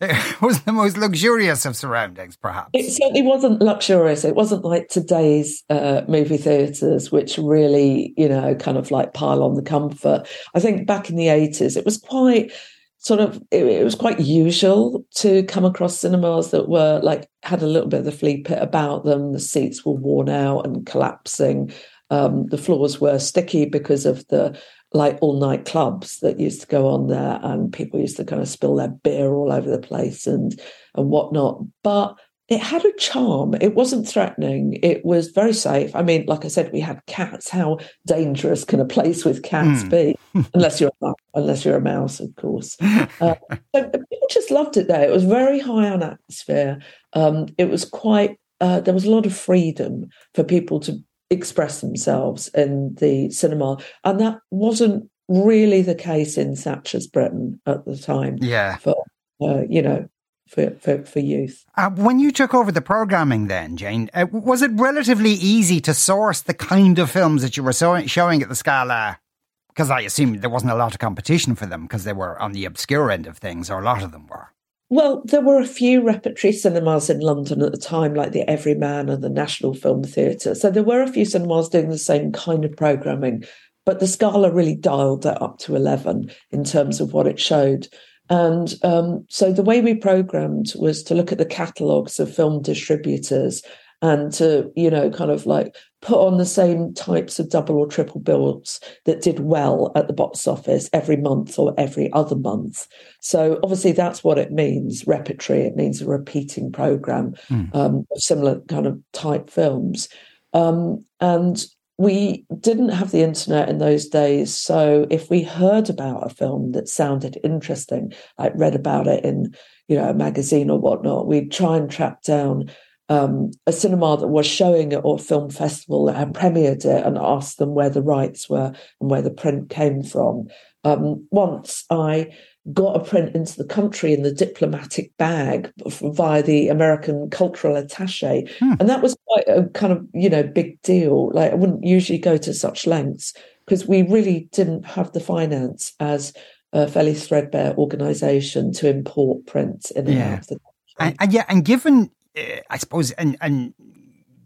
it 0.00 0.40
was 0.42 0.62
the 0.62 0.72
most 0.72 0.96
luxurious 0.96 1.64
of 1.64 1.76
surroundings, 1.76 2.36
perhaps. 2.36 2.70
It 2.72 2.90
certainly 2.90 3.22
wasn't 3.22 3.60
luxurious. 3.60 4.24
It 4.24 4.34
wasn't 4.34 4.64
like 4.64 4.88
today's 4.88 5.64
uh, 5.70 6.02
movie 6.08 6.36
theatres, 6.36 7.10
which 7.10 7.38
really, 7.38 8.14
you 8.16 8.28
know, 8.28 8.54
kind 8.54 8.78
of 8.78 8.90
like 8.90 9.14
pile 9.14 9.42
on 9.42 9.54
the 9.54 9.62
comfort. 9.62 10.28
I 10.54 10.60
think 10.60 10.86
back 10.86 11.10
in 11.10 11.16
the 11.16 11.28
eighties, 11.28 11.76
it 11.76 11.84
was 11.84 11.98
quite 11.98 12.52
sort 12.98 13.20
of 13.20 13.42
it, 13.50 13.64
it, 13.64 13.84
was 13.84 13.94
quite 13.94 14.20
usual 14.20 15.04
to 15.14 15.44
come 15.44 15.64
across 15.64 15.98
cinemas 15.98 16.50
that 16.50 16.68
were 16.68 17.00
like 17.02 17.28
had 17.42 17.62
a 17.62 17.66
little 17.66 17.88
bit 17.88 18.00
of 18.00 18.04
the 18.04 18.12
flea 18.12 18.42
pit 18.42 18.58
about 18.60 19.04
them 19.04 19.32
the 19.32 19.38
seats 19.38 19.84
were 19.84 19.92
worn 19.92 20.28
out 20.28 20.66
and 20.66 20.84
collapsing 20.84 21.72
um, 22.10 22.46
the 22.46 22.58
floors 22.58 23.00
were 23.00 23.18
sticky 23.18 23.66
because 23.66 24.04
of 24.06 24.26
the 24.28 24.58
like 24.92 25.18
all 25.20 25.38
night 25.38 25.64
clubs 25.64 26.20
that 26.20 26.40
used 26.40 26.62
to 26.62 26.66
go 26.66 26.88
on 26.88 27.08
there 27.08 27.38
and 27.42 27.72
people 27.72 28.00
used 28.00 28.16
to 28.16 28.24
kind 28.24 28.40
of 28.40 28.48
spill 28.48 28.76
their 28.76 28.88
beer 28.88 29.32
all 29.34 29.52
over 29.52 29.70
the 29.70 29.78
place 29.78 30.26
and 30.26 30.58
and 30.94 31.10
whatnot 31.10 31.62
but 31.82 32.16
it 32.48 32.60
had 32.60 32.84
a 32.84 32.92
charm. 32.94 33.54
It 33.60 33.74
wasn't 33.74 34.08
threatening. 34.08 34.78
It 34.82 35.04
was 35.04 35.28
very 35.28 35.52
safe. 35.52 35.94
I 35.94 36.02
mean, 36.02 36.24
like 36.26 36.46
I 36.46 36.48
said, 36.48 36.72
we 36.72 36.80
had 36.80 37.04
cats. 37.06 37.50
How 37.50 37.78
dangerous 38.06 38.64
can 38.64 38.80
a 38.80 38.86
place 38.86 39.24
with 39.24 39.42
cats 39.42 39.82
mm. 39.84 39.90
be? 39.90 40.18
unless 40.54 40.80
you're 40.80 40.90
a, 41.02 41.12
unless 41.34 41.64
you're 41.64 41.76
a 41.76 41.80
mouse, 41.80 42.20
of 42.20 42.34
course. 42.36 42.76
Uh, 43.20 43.34
so 43.74 43.84
people 43.90 44.28
just 44.30 44.50
loved 44.50 44.76
it 44.76 44.88
there. 44.88 45.02
It 45.02 45.12
was 45.12 45.24
very 45.24 45.58
high 45.58 45.90
on 45.90 46.02
atmosphere. 46.02 46.80
Um, 47.12 47.48
it 47.58 47.68
was 47.68 47.84
quite. 47.84 48.38
Uh, 48.60 48.80
there 48.80 48.94
was 48.94 49.04
a 49.04 49.10
lot 49.10 49.26
of 49.26 49.36
freedom 49.36 50.08
for 50.34 50.42
people 50.42 50.80
to 50.80 50.98
express 51.30 51.80
themselves 51.80 52.48
in 52.48 52.94
the 52.98 53.30
cinema, 53.30 53.78
and 54.04 54.20
that 54.20 54.40
wasn't 54.50 55.10
really 55.28 55.82
the 55.82 55.94
case 55.94 56.38
in 56.38 56.56
Thatcher's 56.56 57.06
Britain 57.06 57.60
at 57.66 57.84
the 57.84 57.96
time. 57.96 58.38
Yeah. 58.40 58.76
For 58.76 59.04
uh, 59.40 59.62
you 59.68 59.82
know, 59.82 60.08
for, 60.48 60.70
for, 60.80 61.04
for 61.04 61.20
youth. 61.20 61.64
Uh, 61.76 61.90
when 61.90 62.18
you 62.18 62.32
took 62.32 62.54
over 62.54 62.72
the 62.72 62.80
programming, 62.80 63.46
then 63.46 63.76
Jane, 63.76 64.10
uh, 64.14 64.26
was 64.32 64.62
it 64.62 64.70
relatively 64.74 65.32
easy 65.32 65.80
to 65.82 65.94
source 65.94 66.40
the 66.40 66.54
kind 66.54 66.98
of 66.98 67.10
films 67.10 67.42
that 67.42 67.56
you 67.56 67.62
were 67.62 67.72
so- 67.72 68.06
showing 68.06 68.42
at 68.42 68.48
the 68.48 68.56
Scala? 68.56 69.20
Because 69.68 69.90
I 69.90 70.00
assume 70.00 70.40
there 70.40 70.50
wasn't 70.50 70.72
a 70.72 70.76
lot 70.76 70.94
of 70.94 70.98
competition 70.98 71.54
for 71.54 71.66
them 71.66 71.82
because 71.82 72.04
they 72.04 72.12
were 72.12 72.40
on 72.40 72.52
the 72.52 72.64
obscure 72.64 73.10
end 73.10 73.26
of 73.26 73.38
things, 73.38 73.70
or 73.70 73.78
a 73.78 73.84
lot 73.84 74.02
of 74.02 74.10
them 74.10 74.26
were. 74.26 74.48
Well, 74.90 75.22
there 75.26 75.42
were 75.42 75.60
a 75.60 75.66
few 75.66 76.00
repertory 76.00 76.52
cinemas 76.52 77.10
in 77.10 77.20
London 77.20 77.62
at 77.62 77.72
the 77.72 77.78
time, 77.78 78.14
like 78.14 78.32
the 78.32 78.48
Everyman 78.48 79.10
and 79.10 79.22
the 79.22 79.28
National 79.28 79.74
Film 79.74 80.02
Theatre. 80.02 80.54
So 80.54 80.70
there 80.70 80.82
were 80.82 81.02
a 81.02 81.12
few 81.12 81.26
cinemas 81.26 81.68
doing 81.68 81.90
the 81.90 81.98
same 81.98 82.32
kind 82.32 82.64
of 82.64 82.74
programming, 82.74 83.44
but 83.84 84.00
the 84.00 84.06
Scala 84.06 84.50
really 84.50 84.74
dialed 84.74 85.24
that 85.24 85.42
up 85.42 85.58
to 85.58 85.76
11 85.76 86.30
in 86.52 86.64
terms 86.64 87.00
of 87.00 87.12
what 87.12 87.26
it 87.26 87.38
showed. 87.38 87.88
And 88.30 88.74
um, 88.82 89.26
so 89.28 89.52
the 89.52 89.62
way 89.62 89.82
we 89.82 89.94
programmed 89.94 90.72
was 90.76 91.02
to 91.04 91.14
look 91.14 91.32
at 91.32 91.38
the 91.38 91.46
catalogues 91.46 92.18
of 92.18 92.34
film 92.34 92.62
distributors 92.62 93.62
and 94.00 94.32
to, 94.34 94.70
you 94.76 94.90
know, 94.90 95.10
kind 95.10 95.30
of 95.30 95.46
like 95.46 95.74
put 96.00 96.18
on 96.18 96.38
the 96.38 96.46
same 96.46 96.94
types 96.94 97.38
of 97.38 97.50
double 97.50 97.76
or 97.76 97.86
triple 97.86 98.20
bills 98.20 98.80
that 99.06 99.22
did 99.22 99.40
well 99.40 99.90
at 99.96 100.06
the 100.06 100.12
box 100.12 100.46
office 100.46 100.88
every 100.92 101.16
month 101.16 101.58
or 101.58 101.74
every 101.76 102.12
other 102.12 102.36
month. 102.36 102.86
So 103.20 103.58
obviously 103.62 103.92
that's 103.92 104.22
what 104.22 104.38
it 104.38 104.52
means, 104.52 105.06
repertory. 105.06 105.62
It 105.62 105.74
means 105.74 106.00
a 106.00 106.06
repeating 106.06 106.70
program 106.70 107.34
mm. 107.50 107.74
um, 107.74 108.06
of 108.12 108.22
similar 108.22 108.60
kind 108.68 108.86
of 108.86 109.00
type 109.12 109.50
films. 109.50 110.08
Um, 110.52 111.04
and 111.20 111.64
we 111.98 112.46
didn't 112.60 112.90
have 112.90 113.10
the 113.10 113.22
internet 113.22 113.68
in 113.68 113.78
those 113.78 114.06
days. 114.06 114.56
So 114.56 115.08
if 115.10 115.28
we 115.28 115.42
heard 115.42 115.90
about 115.90 116.24
a 116.24 116.32
film 116.32 116.70
that 116.72 116.88
sounded 116.88 117.38
interesting, 117.42 118.12
like 118.38 118.52
read 118.54 118.76
about 118.76 119.08
it 119.08 119.24
in, 119.24 119.52
you 119.88 119.96
know, 119.96 120.08
a 120.08 120.14
magazine 120.14 120.70
or 120.70 120.78
whatnot, 120.78 121.26
we'd 121.26 121.50
try 121.50 121.76
and 121.76 121.90
track 121.90 122.22
down 122.22 122.70
um, 123.08 123.50
a 123.66 123.72
cinema 123.72 124.16
that 124.18 124.28
was 124.28 124.46
showing 124.46 124.92
it 124.92 125.00
or 125.04 125.16
a 125.16 125.22
film 125.22 125.50
festival 125.50 126.06
that 126.06 126.16
had 126.16 126.34
premiered 126.34 126.84
it 126.84 127.06
and 127.06 127.16
asked 127.18 127.58
them 127.58 127.74
where 127.74 127.90
the 127.90 128.02
rights 128.02 128.48
were 128.48 128.72
and 129.00 129.10
where 129.10 129.22
the 129.22 129.30
print 129.30 129.70
came 129.70 130.02
from. 130.02 130.48
Um, 130.84 131.26
once 131.30 131.84
I 131.90 132.28
got 132.72 132.96
a 132.96 133.04
print 133.04 133.34
into 133.34 133.56
the 133.56 133.64
country 133.64 134.12
in 134.12 134.22
the 134.22 134.32
diplomatic 134.32 135.16
bag 135.16 135.72
via 135.86 136.42
the 136.42 136.68
American 136.68 137.30
cultural 137.30 137.76
attache. 137.76 138.48
Hmm. 138.58 138.74
And 138.78 138.88
that 138.88 139.02
was 139.02 139.16
quite 139.26 139.48
a 139.48 139.64
kind 139.70 139.92
of, 139.92 140.06
you 140.12 140.28
know, 140.28 140.42
big 140.42 140.80
deal. 140.82 141.30
Like 141.32 141.52
I 141.52 141.54
wouldn't 141.54 141.84
usually 141.84 142.18
go 142.18 142.36
to 142.36 142.52
such 142.52 142.86
lengths 142.86 143.32
because 143.64 143.86
we 143.86 144.02
really 144.02 144.48
didn't 144.52 144.84
have 144.84 145.12
the 145.12 145.20
finance 145.20 145.94
as 146.00 146.32
a 146.72 146.86
fairly 146.86 147.14
threadbare 147.14 147.74
organization 147.76 148.72
to 148.74 148.88
import 148.88 149.46
prints 149.46 149.90
in 149.90 150.06
and 150.06 150.14
yeah. 150.14 150.32
out 150.32 150.38
of 150.40 150.46
the. 150.48 150.58
And, 151.00 151.16
and 151.20 151.32
yeah, 151.32 151.44
and 151.48 151.64
given, 151.64 152.10
uh, 152.36 152.60
I 152.70 152.78
suppose, 152.78 153.10
and, 153.12 153.36
and 153.40 153.74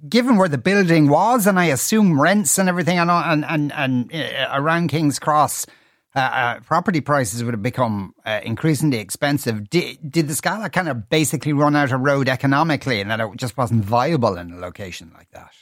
given 0.08 0.36
where 0.36 0.48
the 0.48 0.58
building 0.58 1.08
was, 1.08 1.46
and 1.46 1.58
I 1.58 1.66
assume 1.66 2.20
rents 2.20 2.58
and 2.58 2.68
everything 2.68 2.98
and 2.98 3.10
and 3.10 3.44
and, 3.44 3.72
and 3.72 4.14
uh, 4.14 4.48
around 4.52 4.88
King's 4.88 5.18
Cross, 5.18 5.66
uh, 6.14 6.18
uh, 6.18 6.60
property 6.60 7.00
prices 7.00 7.42
would 7.42 7.54
have 7.54 7.62
become 7.62 8.14
uh, 8.26 8.40
increasingly 8.44 8.98
expensive. 8.98 9.70
Did, 9.70 9.98
did 10.10 10.28
the 10.28 10.34
Scala 10.34 10.68
kind 10.68 10.88
of 10.88 11.08
basically 11.08 11.54
run 11.54 11.74
out 11.74 11.90
of 11.90 12.00
road 12.00 12.28
economically 12.28 13.00
and 13.00 13.10
that 13.10 13.20
it 13.20 13.36
just 13.36 13.56
wasn't 13.56 13.84
viable 13.84 14.36
in 14.36 14.52
a 14.52 14.58
location 14.58 15.10
like 15.14 15.30
that? 15.30 15.52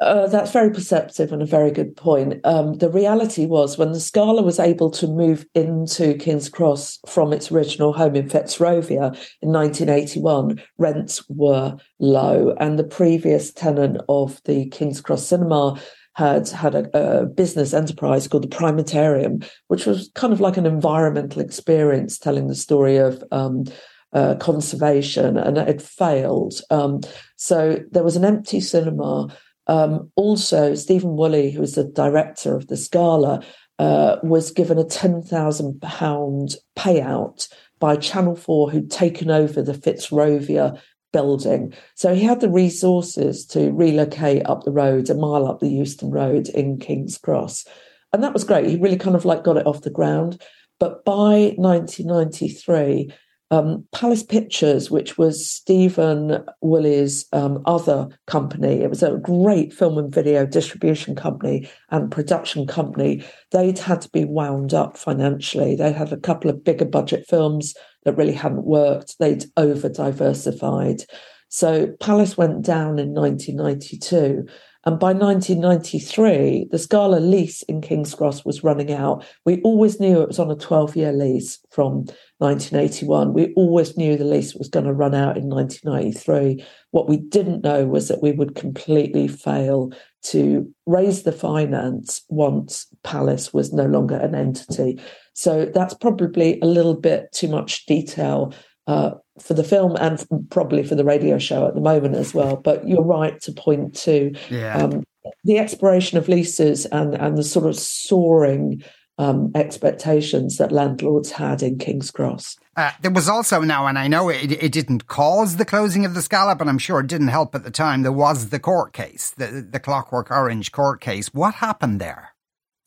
Uh, 0.00 0.26
that's 0.26 0.52
very 0.52 0.70
perceptive 0.70 1.32
and 1.32 1.42
a 1.42 1.46
very 1.46 1.70
good 1.70 1.94
point. 1.96 2.40
Um, 2.44 2.78
the 2.78 2.90
reality 2.90 3.44
was 3.44 3.76
when 3.76 3.92
the 3.92 4.00
Scala 4.00 4.42
was 4.42 4.58
able 4.58 4.90
to 4.92 5.06
move 5.06 5.44
into 5.54 6.14
King's 6.14 6.48
Cross 6.48 6.98
from 7.06 7.32
its 7.32 7.52
original 7.52 7.92
home 7.92 8.16
in 8.16 8.28
Fitzrovia 8.28 9.14
in 9.42 9.52
1981, 9.52 10.62
rents 10.78 11.22
were 11.28 11.76
low. 12.00 12.54
And 12.58 12.78
the 12.78 12.84
previous 12.84 13.52
tenant 13.52 13.98
of 14.08 14.40
the 14.44 14.66
King's 14.70 15.00
Cross 15.00 15.26
Cinema 15.26 15.78
had 16.14 16.48
had 16.48 16.74
a, 16.74 17.20
a, 17.20 17.26
business 17.26 17.72
enterprise 17.72 18.28
called 18.28 18.44
the 18.44 18.56
Primatarium, 18.56 19.48
which 19.68 19.86
was 19.86 20.10
kind 20.14 20.32
of 20.32 20.40
like 20.40 20.56
an 20.56 20.66
environmental 20.66 21.40
experience 21.40 22.18
telling 22.18 22.48
the 22.48 22.54
story 22.54 22.96
of 22.96 23.22
um, 23.32 23.64
uh, 24.12 24.34
conservation, 24.36 25.38
and 25.38 25.56
it 25.56 25.80
failed. 25.80 26.60
Um, 26.70 27.00
so 27.36 27.78
there 27.90 28.04
was 28.04 28.16
an 28.16 28.24
empty 28.24 28.60
cinema. 28.60 29.28
Um, 29.66 30.10
also, 30.16 30.74
Stephen 30.74 31.16
Woolley, 31.16 31.50
who 31.50 31.60
was 31.60 31.74
the 31.74 31.84
director 31.84 32.56
of 32.56 32.66
the 32.66 32.76
Scala, 32.76 33.42
uh, 33.78 34.16
was 34.22 34.50
given 34.50 34.78
a 34.78 34.84
ten 34.84 35.22
thousand 35.22 35.80
pound 35.80 36.56
payout 36.76 37.48
by 37.78 37.96
Channel 37.96 38.36
Four, 38.36 38.70
who'd 38.70 38.90
taken 38.90 39.30
over 39.30 39.62
the 39.62 39.72
Fitzrovia 39.74 40.80
building. 41.12 41.72
So 41.94 42.14
he 42.14 42.22
had 42.22 42.40
the 42.40 42.50
resources 42.50 43.44
to 43.46 43.70
relocate 43.72 44.46
up 44.46 44.64
the 44.64 44.72
road, 44.72 45.10
a 45.10 45.14
mile 45.14 45.46
up 45.46 45.60
the 45.60 45.68
Euston 45.68 46.10
Road 46.10 46.48
in 46.48 46.78
King's 46.78 47.18
Cross. 47.18 47.66
And 48.12 48.22
that 48.22 48.32
was 48.32 48.44
great. 48.44 48.66
He 48.66 48.76
really 48.76 48.96
kind 48.96 49.16
of 49.16 49.24
like 49.24 49.44
got 49.44 49.56
it 49.56 49.66
off 49.66 49.82
the 49.82 49.90
ground. 49.90 50.40
But 50.78 51.04
by 51.04 51.54
1993, 51.56 53.12
um, 53.52 53.86
Palace 53.92 54.22
Pictures, 54.22 54.90
which 54.90 55.18
was 55.18 55.48
Stephen 55.48 56.42
Woolley's 56.62 57.26
um, 57.34 57.62
other 57.66 58.08
company, 58.26 58.80
it 58.80 58.88
was 58.88 59.02
a 59.02 59.18
great 59.18 59.74
film 59.74 59.98
and 59.98 60.12
video 60.12 60.46
distribution 60.46 61.14
company 61.14 61.68
and 61.90 62.10
production 62.10 62.66
company. 62.66 63.22
They'd 63.50 63.78
had 63.78 64.00
to 64.00 64.08
be 64.08 64.24
wound 64.24 64.72
up 64.72 64.96
financially. 64.96 65.76
They 65.76 65.92
had 65.92 66.14
a 66.14 66.16
couple 66.16 66.48
of 66.48 66.64
bigger 66.64 66.86
budget 66.86 67.26
films 67.28 67.74
that 68.04 68.16
really 68.16 68.32
hadn't 68.32 68.64
worked. 68.64 69.18
They'd 69.18 69.44
over 69.58 69.90
diversified. 69.90 71.02
So 71.50 71.88
Palace 72.00 72.38
went 72.38 72.64
down 72.64 72.98
in 72.98 73.12
1992. 73.12 74.46
And 74.84 74.98
by 74.98 75.12
1993, 75.12 76.68
the 76.70 76.78
Scala 76.78 77.16
lease 77.16 77.62
in 77.62 77.80
King's 77.80 78.14
Cross 78.14 78.44
was 78.44 78.64
running 78.64 78.92
out. 78.92 79.24
We 79.44 79.60
always 79.62 80.00
knew 80.00 80.20
it 80.20 80.28
was 80.28 80.40
on 80.40 80.50
a 80.50 80.56
12 80.56 80.96
year 80.96 81.12
lease 81.12 81.60
from 81.70 82.06
1981. 82.38 83.32
We 83.32 83.52
always 83.54 83.96
knew 83.96 84.16
the 84.16 84.24
lease 84.24 84.54
was 84.54 84.68
going 84.68 84.86
to 84.86 84.92
run 84.92 85.14
out 85.14 85.36
in 85.36 85.48
1993. 85.48 86.64
What 86.90 87.08
we 87.08 87.16
didn't 87.16 87.62
know 87.62 87.86
was 87.86 88.08
that 88.08 88.22
we 88.22 88.32
would 88.32 88.56
completely 88.56 89.28
fail 89.28 89.92
to 90.24 90.68
raise 90.86 91.22
the 91.22 91.32
finance 91.32 92.22
once 92.28 92.86
Palace 93.04 93.52
was 93.54 93.72
no 93.72 93.86
longer 93.86 94.16
an 94.16 94.34
entity. 94.34 95.00
So 95.34 95.64
that's 95.64 95.94
probably 95.94 96.60
a 96.60 96.66
little 96.66 96.94
bit 96.94 97.30
too 97.32 97.48
much 97.48 97.86
detail 97.86 98.52
uh, 98.86 99.12
for 99.40 99.54
the 99.54 99.64
film 99.64 99.96
and 99.96 100.24
probably 100.50 100.82
for 100.82 100.94
the 100.94 101.04
radio 101.04 101.38
show 101.38 101.66
at 101.66 101.74
the 101.74 101.80
moment 101.80 102.16
as 102.16 102.34
well. 102.34 102.56
But 102.56 102.86
you're 102.86 103.02
right 103.02 103.40
to 103.42 103.52
point 103.52 103.94
to 103.96 104.34
yeah. 104.50 104.76
um, 104.76 105.04
the 105.44 105.58
expiration 105.58 106.18
of 106.18 106.28
leases 106.28 106.86
and, 106.86 107.14
and 107.14 107.36
the 107.38 107.44
sort 107.44 107.66
of 107.66 107.76
soaring 107.76 108.82
um, 109.18 109.52
expectations 109.54 110.56
that 110.56 110.72
landlords 110.72 111.32
had 111.32 111.62
in 111.62 111.78
King's 111.78 112.10
Cross. 112.10 112.56
Uh, 112.76 112.92
there 113.02 113.10
was 113.10 113.28
also 113.28 113.60
now, 113.60 113.86
and 113.86 113.98
I 113.98 114.08
know 114.08 114.30
it, 114.30 114.50
it, 114.50 114.72
didn't 114.72 115.06
cause 115.06 115.56
the 115.56 115.64
closing 115.64 116.06
of 116.06 116.14
the 116.14 116.22
Scala, 116.22 116.56
and 116.58 116.70
I'm 116.70 116.78
sure 116.78 117.00
it 117.00 117.06
didn't 117.06 117.28
help 117.28 117.54
at 117.54 117.64
the 117.64 117.70
time. 117.70 118.02
There 118.02 118.10
was 118.10 118.48
the 118.48 118.58
court 118.58 118.94
case, 118.94 119.30
the, 119.36 119.66
the 119.70 119.78
Clockwork 119.78 120.30
Orange 120.30 120.72
court 120.72 121.00
case. 121.00 121.32
What 121.34 121.54
happened 121.54 122.00
there? 122.00 122.34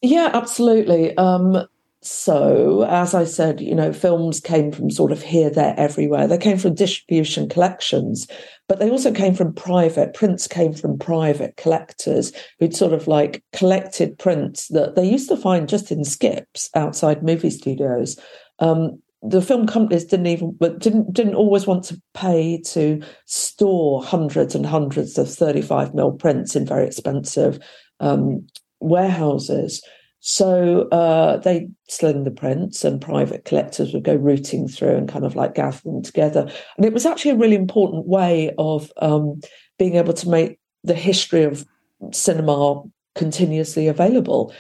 Yeah, 0.02 0.32
absolutely. 0.34 1.16
Um, 1.18 1.68
so, 2.06 2.84
as 2.84 3.16
I 3.16 3.24
said, 3.24 3.60
you 3.60 3.74
know, 3.74 3.92
films 3.92 4.40
came 4.40 4.72
from 4.72 4.92
sort 4.92 5.12
of 5.12 5.24
here, 5.24 5.50
there, 5.50 5.74
everywhere. 5.76 6.28
They 6.28 6.38
came 6.38 6.60
from 6.60 6.76
distribution 6.76 7.50
collections, 7.50 8.28
but 8.68 8.78
they 8.78 8.92
also 8.92 9.12
came 9.12 9.34
from 9.34 9.56
private. 9.56 10.14
Prints 10.14 10.48
came 10.48 10.72
from 10.72 11.00
private 11.00 11.58
collectors 11.58 12.32
who'd 12.60 12.76
sort 12.76 12.94
of 12.94 13.08
like 13.08 13.44
collected 13.54 14.20
prints 14.20 14.68
that 14.68 14.94
they 14.96 15.04
used 15.04 15.30
to 15.30 15.38
find 15.38 15.68
just 15.68 15.92
in 15.92 16.04
skips 16.04 16.70
outside 16.76 17.24
movie 17.24 17.50
studios. 17.50 18.20
Um, 18.60 19.02
the 19.24 19.42
film 19.42 19.66
companies 19.66 20.06
didn't 20.06 20.28
even 20.28 20.56
but 20.60 20.78
didn't 20.78 21.12
didn't 21.12 21.34
always 21.34 21.66
want 21.66 21.84
to 21.86 22.00
pay 22.14 22.62
to 22.68 23.02
store 23.26 24.04
hundreds 24.04 24.54
and 24.54 24.68
hundreds 24.68 25.18
of 25.18 25.28
35 25.28 25.96
mil 25.96 26.12
prints 26.12 26.56
in 26.56 26.68
very 26.68 26.86
expensive 26.86 27.58
um, 28.00 28.46
warehouses. 28.80 29.82
So 30.28 30.88
uh, 30.90 31.38
they 31.38 31.70
sling 31.88 32.24
the 32.24 32.32
prints, 32.32 32.84
and 32.84 33.00
private 33.00 33.46
collectors 33.46 33.94
would 33.94 34.02
go 34.02 34.16
rooting 34.16 34.68
through 34.68 34.96
and 34.96 35.08
kind 35.08 35.24
of 35.24 35.36
like 35.36 35.54
gather 35.54 35.80
them 35.86 36.02
together. 36.02 36.52
And 36.78 36.86
it 36.86 36.94
was 36.94 37.06
actually 37.06 37.30
a 37.30 37.36
really 37.36 37.56
important 37.56 38.08
way 38.08 38.52
of 38.58 38.92
um, 39.04 39.40
being 39.78 39.98
able 39.98 40.14
to 40.14 40.28
make 40.28 40.60
the 40.84 40.96
history 40.96 41.44
of 41.44 41.64
cinema 42.12 42.82
continuously 43.14 43.88
available. 43.88 44.52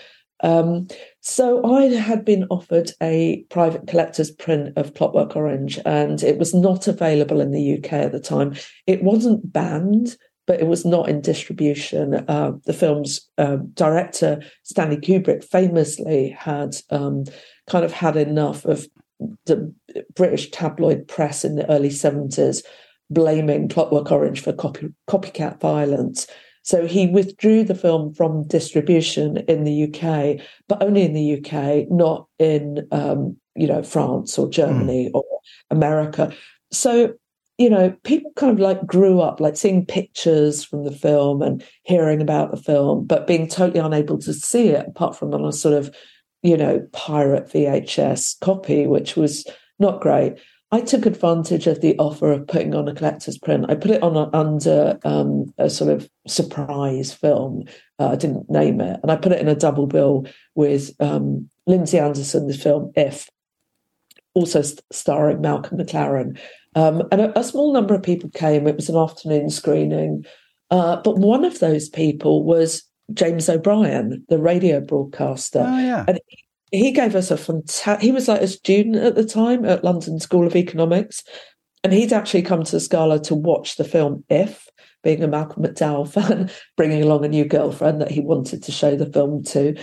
Um, 0.43 0.88
so 1.22 1.65
I 1.65 1.86
had 1.86 2.24
been 2.24 2.45
offered 2.51 2.91
a 3.01 3.43
private 3.50 3.88
collector's 3.88 4.29
print 4.29 4.72
of 4.77 4.93
Clockwork 4.93 5.36
Orange, 5.36 5.79
and 5.84 6.22
it 6.22 6.38
was 6.38 6.53
not 6.53 6.88
available 6.88 7.41
in 7.41 7.50
the 7.50 7.79
UK 7.79 7.93
at 7.93 8.12
the 8.12 8.19
time. 8.19 8.53
It 8.86 9.03
wasn't 9.03 9.51
banned, 9.51 10.15
but 10.47 10.59
it 10.59 10.67
was 10.67 10.85
not 10.85 11.09
in 11.09 11.21
distribution. 11.21 12.15
Uh, 12.27 12.53
the 12.65 12.73
film's 12.73 13.27
uh, 13.37 13.57
director, 13.73 14.41
Stanley 14.63 14.97
Kubrick, 14.97 15.43
famously 15.43 16.29
had 16.29 16.75
um, 16.89 17.23
kind 17.67 17.83
of 17.83 17.91
had 17.91 18.15
enough 18.15 18.65
of 18.65 18.87
the 19.45 19.73
British 20.15 20.51
tabloid 20.51 21.07
press 21.07 21.45
in 21.45 21.55
the 21.55 21.69
early 21.71 21.89
70s 21.89 22.61
blaming 23.09 23.69
Clockwork 23.69 24.11
Orange 24.11 24.41
for 24.41 24.53
copy, 24.53 24.89
copycat 25.07 25.59
violence. 25.59 26.27
So 26.63 26.87
he 26.87 27.05
withdrew 27.07 27.63
the 27.63 27.75
film 27.75 28.13
from 28.13 28.47
distribution 28.47 29.37
in 29.47 29.63
the 29.63 29.83
UK, 29.83 30.43
but 30.67 30.81
only 30.81 31.03
in 31.03 31.13
the 31.13 31.39
UK, 31.39 31.89
not 31.91 32.27
in 32.39 32.87
um, 32.91 33.37
you 33.55 33.67
know 33.67 33.83
France 33.83 34.37
or 34.37 34.49
Germany 34.49 35.09
mm. 35.09 35.11
or 35.13 35.23
America. 35.69 36.33
So 36.71 37.13
you 37.57 37.69
know, 37.69 37.95
people 38.03 38.31
kind 38.35 38.51
of 38.51 38.59
like 38.59 38.85
grew 38.85 39.21
up 39.21 39.39
like 39.39 39.55
seeing 39.55 39.85
pictures 39.85 40.63
from 40.63 40.83
the 40.83 40.91
film 40.91 41.41
and 41.41 41.63
hearing 41.83 42.21
about 42.21 42.51
the 42.51 42.57
film, 42.57 43.05
but 43.05 43.27
being 43.27 43.47
totally 43.47 43.79
unable 43.79 44.17
to 44.17 44.33
see 44.33 44.69
it 44.69 44.88
apart 44.88 45.15
from 45.15 45.33
on 45.33 45.45
a 45.45 45.53
sort 45.53 45.74
of, 45.74 45.95
you 46.43 46.57
know, 46.57 46.85
pirate 46.91 47.47
VHS 47.47 48.39
copy, 48.41 48.88
which 48.88 49.15
was 49.15 49.47
not 49.79 50.01
great. 50.01 50.38
I 50.71 50.81
took 50.81 51.05
advantage 51.05 51.67
of 51.67 51.79
the 51.79 51.97
offer 51.97 52.33
of 52.33 52.47
putting 52.47 52.75
on 52.75 52.89
a 52.89 52.93
collector's 52.93 53.38
print. 53.38 53.67
I 53.69 53.75
put 53.75 53.91
it 53.91 54.03
on 54.03 54.17
a, 54.17 54.29
under 54.35 55.00
um, 55.05 55.53
a 55.57 55.69
sort 55.69 55.91
of 55.91 56.09
surprise 56.27 57.13
film. 57.13 57.63
Uh, 58.00 58.09
I 58.09 58.15
didn't 58.15 58.50
name 58.50 58.81
it, 58.81 59.00
and 59.01 59.12
I 59.12 59.15
put 59.15 59.31
it 59.31 59.39
in 59.39 59.47
a 59.47 59.55
double 59.55 59.88
bill 59.88 60.25
with 60.55 60.91
um, 61.00 61.50
Lindsay 61.65 62.00
Anderson, 62.00 62.47
the 62.47 62.53
film 62.53 62.91
If, 62.95 63.29
also 64.35 64.61
st- 64.61 64.81
starring 64.91 65.41
Malcolm 65.41 65.79
McLaren. 65.79 66.37
Um, 66.75 67.03
and 67.11 67.21
a, 67.21 67.39
a, 67.39 67.43
small 67.43 67.73
number 67.73 67.95
of 67.95 68.03
people 68.03 68.29
came. 68.31 68.67
It 68.67 68.75
was 68.75 68.89
an 68.89 68.97
afternoon 68.97 69.49
screening. 69.49 70.25
Uh, 70.69 70.97
but 70.97 71.17
one 71.17 71.45
of 71.45 71.59
those 71.59 71.89
people 71.89 72.43
was 72.43 72.83
James 73.13 73.47
O'Brien, 73.49 74.23
the 74.29 74.37
radio 74.37 74.81
broadcaster. 74.81 75.65
Oh, 75.65 75.79
yeah. 75.79 76.03
And 76.07 76.19
he, 76.71 76.83
he 76.83 76.91
gave 76.91 77.15
us 77.15 77.31
a 77.31 77.37
fantastic, 77.37 78.03
he 78.03 78.11
was 78.11 78.27
like 78.27 78.41
a 78.41 78.48
student 78.48 78.98
at 78.98 79.15
the 79.15 79.25
time 79.25 79.63
at 79.65 79.83
London 79.83 80.19
School 80.19 80.45
of 80.45 80.55
Economics. 80.55 81.24
And 81.83 81.93
he'd 81.93 82.13
actually 82.13 82.41
come 82.41 82.63
to 82.63 82.79
Scala 82.79 83.21
to 83.24 83.35
watch 83.35 83.77
the 83.77 83.83
film 83.83 84.24
If, 84.27 84.67
being 85.03 85.24
a 85.24 85.27
Malcolm 85.27 85.63
McDowell 85.63 86.09
fan, 86.11 86.50
bringing 86.75 87.03
along 87.03 87.24
a 87.24 87.29
new 87.29 87.45
girlfriend 87.45 88.01
that 88.01 88.11
he 88.11 88.19
wanted 88.19 88.63
to 88.63 88.71
show 88.71 88.95
the 88.95 89.05
film 89.05 89.43
to. 89.45 89.75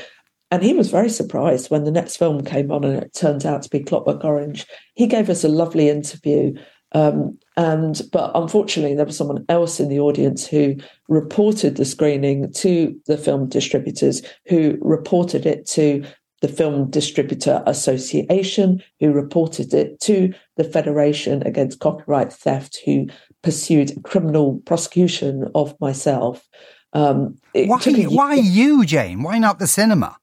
And 0.52 0.62
he 0.62 0.74
was 0.74 0.90
very 0.90 1.08
surprised 1.08 1.70
when 1.70 1.82
the 1.82 1.90
next 1.90 2.18
film 2.18 2.44
came 2.44 2.70
on 2.70 2.84
and 2.84 3.02
it 3.02 3.14
turned 3.14 3.44
out 3.44 3.62
to 3.62 3.70
be 3.70 3.80
Clockwork 3.80 4.22
Orange. 4.22 4.66
He 4.94 5.08
gave 5.08 5.28
us 5.28 5.42
a 5.42 5.48
lovely 5.48 5.88
interview 5.88 6.54
um, 6.94 7.38
and 7.56 8.00
but 8.12 8.32
unfortunately, 8.34 8.94
there 8.94 9.06
was 9.06 9.16
someone 9.16 9.44
else 9.48 9.80
in 9.80 9.88
the 9.88 10.00
audience 10.00 10.46
who 10.46 10.76
reported 11.08 11.76
the 11.76 11.84
screening 11.84 12.52
to 12.52 12.94
the 13.06 13.16
film 13.16 13.48
distributors, 13.48 14.22
who 14.46 14.78
reported 14.80 15.46
it 15.46 15.66
to 15.68 16.04
the 16.42 16.48
Film 16.48 16.90
Distributor 16.90 17.62
Association, 17.66 18.82
who 19.00 19.12
reported 19.12 19.72
it 19.72 20.00
to 20.00 20.32
the 20.56 20.64
Federation 20.64 21.46
Against 21.46 21.78
Copyright 21.78 22.32
Theft, 22.32 22.80
who 22.84 23.06
pursued 23.42 24.02
criminal 24.02 24.60
prosecution 24.66 25.48
of 25.54 25.78
myself. 25.80 26.46
Um, 26.92 27.38
why? 27.54 27.78
Why 27.78 28.34
you, 28.34 28.84
Jane? 28.84 29.22
Why 29.22 29.38
not 29.38 29.58
the 29.58 29.66
cinema? 29.66 30.18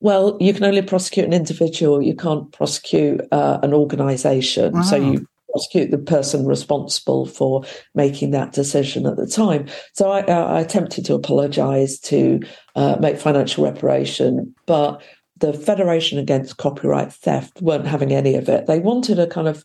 Well, 0.00 0.36
you 0.40 0.52
can 0.52 0.64
only 0.64 0.82
prosecute 0.82 1.26
an 1.26 1.32
individual. 1.32 2.02
You 2.02 2.14
can't 2.14 2.52
prosecute 2.52 3.20
uh, 3.32 3.58
an 3.62 3.72
organisation. 3.72 4.74
Wow. 4.74 4.82
So 4.82 4.96
you 4.96 5.26
prosecute 5.50 5.90
the 5.90 5.98
person 5.98 6.46
responsible 6.46 7.24
for 7.24 7.64
making 7.94 8.30
that 8.32 8.52
decision 8.52 9.06
at 9.06 9.16
the 9.16 9.26
time. 9.26 9.66
So 9.94 10.10
I, 10.10 10.20
I 10.20 10.60
attempted 10.60 11.06
to 11.06 11.14
apologise 11.14 11.98
to 12.00 12.40
uh, 12.74 12.96
make 13.00 13.18
financial 13.18 13.64
reparation, 13.64 14.54
but 14.66 15.02
the 15.38 15.52
Federation 15.52 16.18
Against 16.18 16.58
Copyright 16.58 17.12
Theft 17.12 17.60
weren't 17.62 17.86
having 17.86 18.12
any 18.12 18.34
of 18.34 18.48
it. 18.48 18.66
They 18.66 18.78
wanted 18.78 19.18
a 19.18 19.26
kind 19.26 19.48
of 19.48 19.64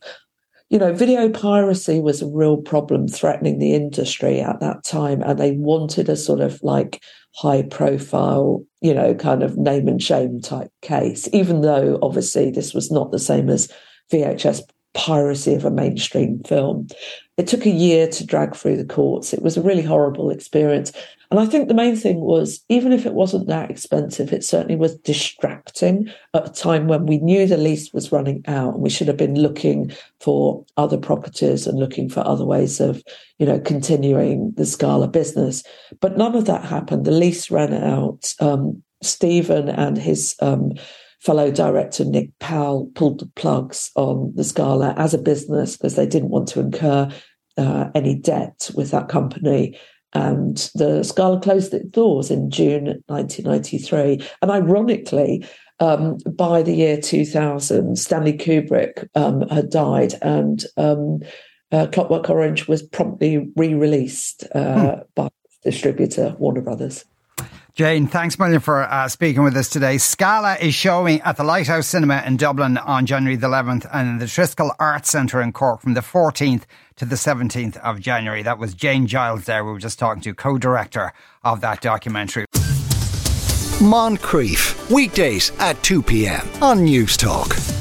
you 0.71 0.79
know, 0.79 0.93
video 0.93 1.27
piracy 1.27 1.99
was 1.99 2.21
a 2.21 2.27
real 2.27 2.55
problem 2.55 3.05
threatening 3.05 3.59
the 3.59 3.73
industry 3.73 4.39
at 4.39 4.61
that 4.61 4.85
time. 4.85 5.21
And 5.21 5.37
they 5.37 5.51
wanted 5.51 6.07
a 6.07 6.15
sort 6.15 6.39
of 6.39 6.63
like 6.63 7.03
high 7.35 7.63
profile, 7.63 8.63
you 8.79 8.93
know, 8.93 9.13
kind 9.13 9.43
of 9.43 9.57
name 9.57 9.89
and 9.89 10.01
shame 10.01 10.39
type 10.39 10.71
case, 10.81 11.27
even 11.33 11.59
though 11.59 11.99
obviously 12.01 12.51
this 12.51 12.73
was 12.73 12.89
not 12.89 13.11
the 13.11 13.19
same 13.19 13.49
as 13.49 13.69
VHS 14.13 14.61
piracy 14.93 15.55
of 15.55 15.65
a 15.65 15.71
mainstream 15.71 16.41
film. 16.43 16.87
It 17.35 17.47
took 17.47 17.65
a 17.65 17.69
year 17.69 18.07
to 18.07 18.25
drag 18.25 18.55
through 18.55 18.77
the 18.77 18.85
courts. 18.85 19.33
It 19.33 19.41
was 19.41 19.57
a 19.57 19.61
really 19.61 19.83
horrible 19.83 20.29
experience. 20.29 20.93
And 21.31 21.39
I 21.39 21.45
think 21.45 21.69
the 21.69 21.73
main 21.73 21.95
thing 21.95 22.19
was, 22.19 22.61
even 22.67 22.91
if 22.91 23.05
it 23.05 23.13
wasn't 23.13 23.47
that 23.47 23.71
expensive, 23.71 24.33
it 24.33 24.43
certainly 24.43 24.75
was 24.75 24.97
distracting 24.97 26.11
at 26.33 26.49
a 26.49 26.51
time 26.51 26.87
when 26.87 27.05
we 27.05 27.19
knew 27.19 27.47
the 27.47 27.55
lease 27.55 27.93
was 27.93 28.11
running 28.11 28.43
out 28.47 28.73
and 28.73 28.83
we 28.83 28.89
should 28.89 29.07
have 29.07 29.15
been 29.15 29.35
looking 29.39 29.93
for 30.19 30.65
other 30.75 30.97
properties 30.97 31.65
and 31.65 31.79
looking 31.79 32.09
for 32.09 32.19
other 32.27 32.43
ways 32.43 32.81
of, 32.81 33.01
you 33.39 33.45
know, 33.45 33.61
continuing 33.61 34.51
the 34.57 34.65
Scala 34.65 35.07
business. 35.07 35.63
But 36.01 36.17
none 36.17 36.35
of 36.35 36.45
that 36.45 36.65
happened. 36.65 37.05
The 37.05 37.11
lease 37.11 37.49
ran 37.49 37.73
out. 37.73 38.33
Um, 38.41 38.83
Stephen 39.01 39.69
and 39.69 39.97
his 39.97 40.35
um, 40.41 40.73
fellow 41.21 41.49
director 41.49 42.03
Nick 42.03 42.37
Powell 42.39 42.91
pulled 42.93 43.21
the 43.21 43.31
plugs 43.37 43.89
on 43.95 44.33
the 44.35 44.43
Scala 44.43 44.93
as 44.97 45.13
a 45.13 45.17
business 45.17 45.77
because 45.77 45.95
they 45.95 46.05
didn't 46.05 46.29
want 46.29 46.49
to 46.49 46.59
incur 46.59 47.09
uh, 47.57 47.89
any 47.95 48.15
debt 48.15 48.69
with 48.75 48.91
that 48.91 49.07
company. 49.07 49.79
And 50.13 50.57
the 50.75 51.03
Scala 51.03 51.39
closed 51.39 51.73
its 51.73 51.89
doors 51.89 52.31
in 52.31 52.49
June 52.49 53.01
1993. 53.07 54.27
And 54.41 54.51
ironically, 54.51 55.45
um, 55.79 56.17
by 56.31 56.61
the 56.61 56.73
year 56.73 56.99
2000, 57.01 57.97
Stanley 57.97 58.33
Kubrick 58.33 59.07
um, 59.15 59.47
had 59.49 59.69
died, 59.69 60.13
and 60.21 60.63
um, 60.77 61.21
uh, 61.71 61.87
Clockwork 61.87 62.29
Orange 62.29 62.67
was 62.67 62.83
promptly 62.83 63.51
re 63.55 63.73
released 63.73 64.43
uh, 64.53 64.95
hmm. 64.95 65.01
by 65.15 65.29
distributor 65.63 66.35
Warner 66.37 66.61
Brothers. 66.61 67.05
Jane, 67.73 68.05
thanks 68.05 68.37
million 68.37 68.59
for 68.59 68.83
uh, 68.83 69.07
speaking 69.07 69.43
with 69.43 69.55
us 69.55 69.69
today. 69.69 69.97
Scala 69.97 70.55
is 70.55 70.75
showing 70.75 71.21
at 71.21 71.37
the 71.37 71.43
Lighthouse 71.43 71.87
Cinema 71.87 72.21
in 72.25 72.35
Dublin 72.35 72.77
on 72.77 73.05
January 73.05 73.37
the 73.37 73.47
11th 73.47 73.89
and 73.93 74.09
in 74.09 74.17
the 74.17 74.25
Triskel 74.25 74.75
Arts 74.77 75.09
Centre 75.09 75.41
in 75.41 75.53
Cork 75.53 75.79
from 75.79 75.93
the 75.93 76.01
14th 76.01 76.63
to 76.97 77.05
the 77.05 77.15
17th 77.15 77.77
of 77.77 78.01
January. 78.01 78.43
That 78.43 78.59
was 78.59 78.73
Jane 78.73 79.07
Giles 79.07 79.45
there. 79.45 79.63
We 79.63 79.71
were 79.71 79.79
just 79.79 79.99
talking 79.99 80.21
to 80.23 80.33
co-director 80.33 81.13
of 81.45 81.61
that 81.61 81.79
documentary. 81.79 82.45
Moncrieff, 83.79 84.91
weekdays 84.91 85.53
at 85.59 85.81
2 85.81 86.03
p.m. 86.03 86.47
on 86.61 86.79
Newstalk. 86.79 87.80